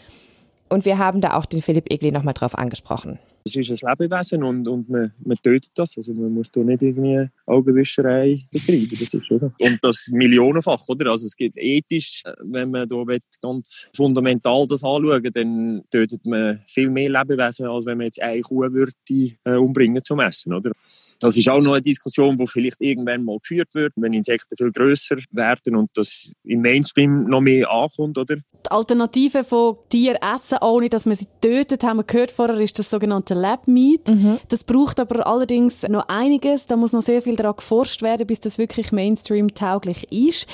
Und 0.69 0.85
wir 0.85 0.97
haben 0.97 1.21
da 1.21 1.37
auch 1.37 1.45
den 1.45 1.61
Philipp 1.61 1.91
Egli 1.91 2.11
nochmal 2.11 2.33
drauf 2.33 2.55
angesprochen. 2.55 3.19
Es 3.47 3.69
ist 3.69 3.83
ein 3.83 3.89
Lebewesen 3.89 4.43
und, 4.43 4.67
und 4.67 4.89
man, 4.89 5.13
man 5.23 5.37
tötet 5.37 5.71
das. 5.75 5.97
Also 5.97 6.13
man 6.13 6.33
muss 6.33 6.51
da 6.51 6.61
nicht 6.61 6.81
irgendwie 6.81 7.27
Augenwischerei 7.45 8.45
betreiben. 8.51 8.87
Das 8.89 9.13
ist 9.13 9.27
so. 9.27 9.51
Und 9.59 9.79
das 9.81 10.07
millionenfach, 10.11 10.87
oder? 10.87 11.11
Also 11.11 11.25
es 11.25 11.35
gibt 11.35 11.57
ethisch, 11.57 12.23
wenn 12.41 12.71
man 12.71 12.87
da 12.87 13.03
ganz 13.41 13.87
fundamental 13.95 14.67
das 14.67 14.83
anschauen 14.83 15.31
dann 15.33 15.83
tötet 15.91 16.25
man 16.25 16.59
viel 16.67 16.89
mehr 16.89 17.09
Lebewesen, 17.09 17.67
als 17.67 17.85
wenn 17.85 17.97
man 17.97 18.05
jetzt 18.05 18.21
eine 18.21 18.41
Kuh 18.41 18.61
würde, 18.71 18.91
äh, 19.09 19.55
umbringen 19.55 20.03
zum 20.03 20.19
Essen, 20.19 20.53
oder? 20.53 20.71
Das 21.19 21.37
ist 21.37 21.49
auch 21.49 21.61
noch 21.61 21.73
eine 21.73 21.81
Diskussion, 21.81 22.37
die 22.37 22.47
vielleicht 22.47 22.77
irgendwann 22.79 23.23
mal 23.23 23.39
geführt 23.39 23.69
wird, 23.73 23.93
wenn 23.95 24.13
Insekten 24.13 24.55
viel 24.55 24.71
größer 24.71 25.17
werden 25.31 25.75
und 25.75 25.89
das 25.95 26.33
im 26.43 26.61
Mainstream 26.61 27.25
noch 27.25 27.41
mehr 27.41 27.69
ankommt, 27.69 28.17
oder? 28.17 28.35
Die 28.35 28.71
Alternative 28.71 29.43
von 29.43 29.77
Tier 29.89 30.17
essen, 30.21 30.57
ohne 30.61 30.89
dass 30.89 31.05
man 31.05 31.15
sie 31.15 31.27
tötet, 31.41 31.83
haben 31.83 31.97
wir 31.97 32.03
gehört 32.03 32.31
vorher, 32.31 32.59
ist 32.59 32.77
das 32.77 32.89
sogenannte 32.89 33.33
Lab 33.33 33.67
Meat. 33.67 34.09
Mhm. 34.09 34.39
Das 34.49 34.63
braucht 34.63 34.99
aber 34.99 35.25
allerdings 35.25 35.83
noch 35.87 36.07
einiges. 36.09 36.65
Da 36.67 36.75
muss 36.75 36.93
noch 36.93 37.01
sehr 37.01 37.21
viel 37.21 37.35
daran 37.35 37.55
geforscht 37.55 38.01
werden, 38.01 38.27
bis 38.27 38.39
das 38.39 38.57
wirklich 38.57 38.91
Mainstream 38.91 39.53
tauglich 39.53 40.11
ist. 40.11 40.47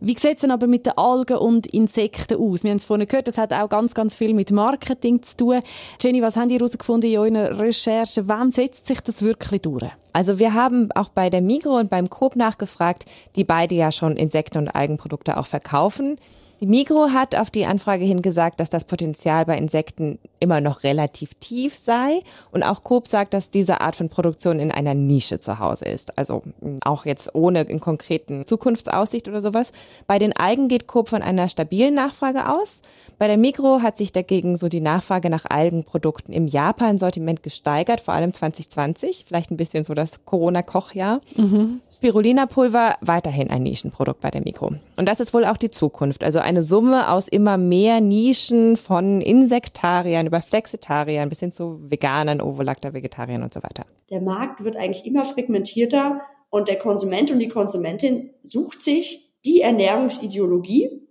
Wie 0.00 0.16
sieht 0.18 0.36
es 0.36 0.40
denn 0.40 0.50
aber 0.50 0.66
mit 0.66 0.86
den 0.86 0.96
Algen 0.96 1.36
und 1.36 1.66
Insekten 1.68 2.38
aus? 2.38 2.64
Wir 2.64 2.70
haben 2.70 2.78
es 2.78 2.84
vorhin 2.84 3.06
gehört, 3.06 3.28
das 3.28 3.38
hat 3.38 3.52
auch 3.52 3.68
ganz, 3.68 3.94
ganz 3.94 4.16
viel 4.16 4.34
mit 4.34 4.50
Marketing 4.50 5.22
zu 5.22 5.36
tun. 5.36 5.60
Jenny, 6.00 6.22
was 6.22 6.36
habt 6.36 6.50
ihr 6.50 6.58
herausgefunden 6.58 7.10
in 7.10 7.18
euren 7.18 7.36
Recherchen? 7.36 8.26
Wann 8.26 8.50
setzt 8.50 8.86
sich 8.86 9.00
das 9.00 9.22
wirklich 9.22 9.62
durch? 9.62 9.90
Also 10.12 10.38
wir 10.38 10.54
haben 10.54 10.90
auch 10.92 11.08
bei 11.08 11.30
der 11.30 11.40
Migro 11.40 11.76
und 11.78 11.90
beim 11.90 12.10
Coop 12.10 12.36
nachgefragt, 12.36 13.06
die 13.36 13.44
beide 13.44 13.74
ja 13.74 13.92
schon 13.92 14.16
Insekten- 14.16 14.58
und 14.58 14.68
Algenprodukte 14.68 15.36
auch 15.36 15.46
verkaufen. 15.46 16.16
Die 16.60 16.66
Migro 16.66 17.08
hat 17.12 17.36
auf 17.36 17.50
die 17.50 17.64
Anfrage 17.64 18.04
hin 18.04 18.20
gesagt, 18.20 18.60
dass 18.60 18.68
das 18.68 18.84
Potenzial 18.84 19.46
bei 19.46 19.56
Insekten 19.56 20.18
immer 20.40 20.60
noch 20.60 20.82
relativ 20.82 21.32
tief 21.34 21.74
sei. 21.74 22.20
Und 22.52 22.62
auch 22.62 22.84
Coop 22.84 23.08
sagt, 23.08 23.32
dass 23.32 23.48
diese 23.48 23.80
Art 23.80 23.96
von 23.96 24.10
Produktion 24.10 24.60
in 24.60 24.70
einer 24.70 24.92
Nische 24.92 25.40
zu 25.40 25.58
Hause 25.58 25.86
ist. 25.86 26.18
Also 26.18 26.42
auch 26.84 27.06
jetzt 27.06 27.34
ohne 27.34 27.62
in 27.62 27.80
konkreten 27.80 28.44
Zukunftsaussicht 28.44 29.26
oder 29.26 29.40
sowas. 29.40 29.72
Bei 30.06 30.18
den 30.18 30.36
Algen 30.36 30.68
geht 30.68 30.86
Coop 30.86 31.08
von 31.08 31.22
einer 31.22 31.48
stabilen 31.48 31.94
Nachfrage 31.94 32.52
aus. 32.52 32.82
Bei 33.18 33.26
der 33.26 33.38
Migro 33.38 33.80
hat 33.80 33.96
sich 33.96 34.12
dagegen 34.12 34.58
so 34.58 34.68
die 34.68 34.82
Nachfrage 34.82 35.30
nach 35.30 35.46
Algenprodukten 35.48 36.34
im 36.34 36.46
Japan-Sortiment 36.46 37.42
gesteigert, 37.42 38.02
vor 38.02 38.12
allem 38.12 38.34
2020. 38.34 39.24
Vielleicht 39.26 39.50
ein 39.50 39.56
bisschen 39.56 39.82
so 39.82 39.94
das 39.94 40.26
Corona-Kochjahr. 40.26 41.22
Mhm. 41.36 41.80
Spirulina-Pulver 42.00 42.94
weiterhin 43.02 43.50
ein 43.50 43.62
Nischenprodukt 43.62 44.22
bei 44.22 44.30
der 44.30 44.40
Mikro. 44.42 44.72
Und 44.96 45.06
das 45.06 45.20
ist 45.20 45.34
wohl 45.34 45.44
auch 45.44 45.58
die 45.58 45.70
Zukunft. 45.70 46.24
Also 46.24 46.38
eine 46.38 46.62
Summe 46.62 47.10
aus 47.10 47.28
immer 47.28 47.58
mehr 47.58 48.00
Nischen 48.00 48.78
von 48.78 49.20
Insektariern 49.20 50.26
über 50.26 50.40
Flexitariern 50.40 51.28
bis 51.28 51.40
hin 51.40 51.52
zu 51.52 51.78
Veganern, 51.90 52.40
Ovolacta, 52.40 52.94
Vegetariern 52.94 53.42
und 53.42 53.52
so 53.52 53.62
weiter. 53.62 53.84
Der 54.08 54.22
Markt 54.22 54.64
wird 54.64 54.76
eigentlich 54.76 55.04
immer 55.04 55.26
fragmentierter 55.26 56.22
und 56.48 56.68
der 56.68 56.78
Konsument 56.78 57.30
und 57.30 57.38
die 57.38 57.48
Konsumentin 57.48 58.30
sucht 58.42 58.80
sich 58.80 59.34
die 59.44 59.60
Ernährungsideologie, 59.60 61.06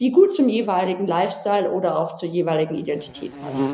die 0.00 0.10
gut 0.10 0.34
zum 0.34 0.50
jeweiligen 0.50 1.06
Lifestyle 1.06 1.72
oder 1.72 1.98
auch 1.98 2.14
zur 2.14 2.28
jeweiligen 2.28 2.74
Identität 2.74 3.32
passt. 3.42 3.64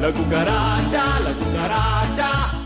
La 0.00 0.12
cucaracha, 0.12 1.18
la 1.24 1.32
cucaracha. 1.32 2.61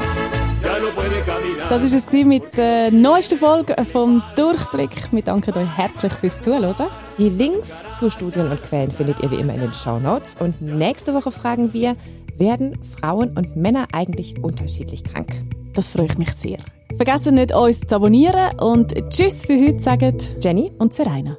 Das 1.68 1.92
war 1.92 1.98
es 1.98 2.26
mit 2.26 2.56
der 2.56 2.90
neuesten 2.90 3.38
Folge 3.38 3.76
vom 3.84 4.22
Durchblick. 4.36 4.90
Wir 5.12 5.22
danken 5.22 5.56
euch 5.56 5.76
herzlich 5.76 6.12
fürs 6.14 6.40
Zuhören. 6.40 6.88
Die 7.18 7.28
Links 7.28 7.90
zu 7.98 8.10
Studien 8.10 8.50
und 8.50 8.62
Quellen 8.62 8.90
findet 8.90 9.20
ihr 9.20 9.30
wie 9.30 9.36
immer 9.36 9.54
in 9.54 9.60
den 9.60 9.72
Show 9.72 9.98
Notes. 9.98 10.36
Und 10.40 10.60
nächste 10.62 11.14
Woche 11.14 11.30
fragen 11.30 11.72
wir, 11.72 11.94
werden 12.38 12.78
Frauen 13.00 13.36
und 13.36 13.56
Männer 13.56 13.86
eigentlich 13.92 14.42
unterschiedlich 14.42 15.04
krank? 15.04 15.28
Das 15.74 15.90
freut 15.90 16.18
mich 16.18 16.32
sehr. 16.32 16.58
Vergesst 16.96 17.30
nicht, 17.30 17.54
uns 17.54 17.80
zu 17.80 17.96
abonnieren 17.96 18.58
und 18.58 18.94
Tschüss 19.10 19.44
für 19.44 19.58
heute 19.60 19.80
sagen 19.80 20.16
Jenny 20.42 20.72
und 20.78 20.94
Serena. 20.94 21.36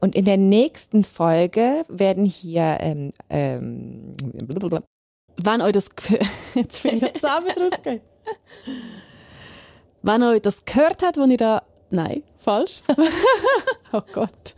Und 0.00 0.14
in 0.14 0.24
der 0.24 0.36
nächsten 0.36 1.04
Folge 1.04 1.84
werden 1.88 2.24
hier 2.24 2.78
ähm, 2.80 3.12
ähm, 3.30 4.14
wenn 5.40 5.62
euch 5.62 5.72
das 5.72 5.88
jetzt 6.54 6.82
bin 6.82 6.98
ich 6.98 7.14
zusammen. 7.14 7.48
Wenn 10.02 10.22
euch 10.22 10.42
das 10.42 10.64
gehört 10.64 11.02
hat, 11.02 11.16
wo 11.16 11.24
ihr 11.24 11.36
da 11.36 11.62
nein, 11.90 12.22
falsch. 12.38 12.82
oh 13.92 14.02
Gott. 14.12 14.54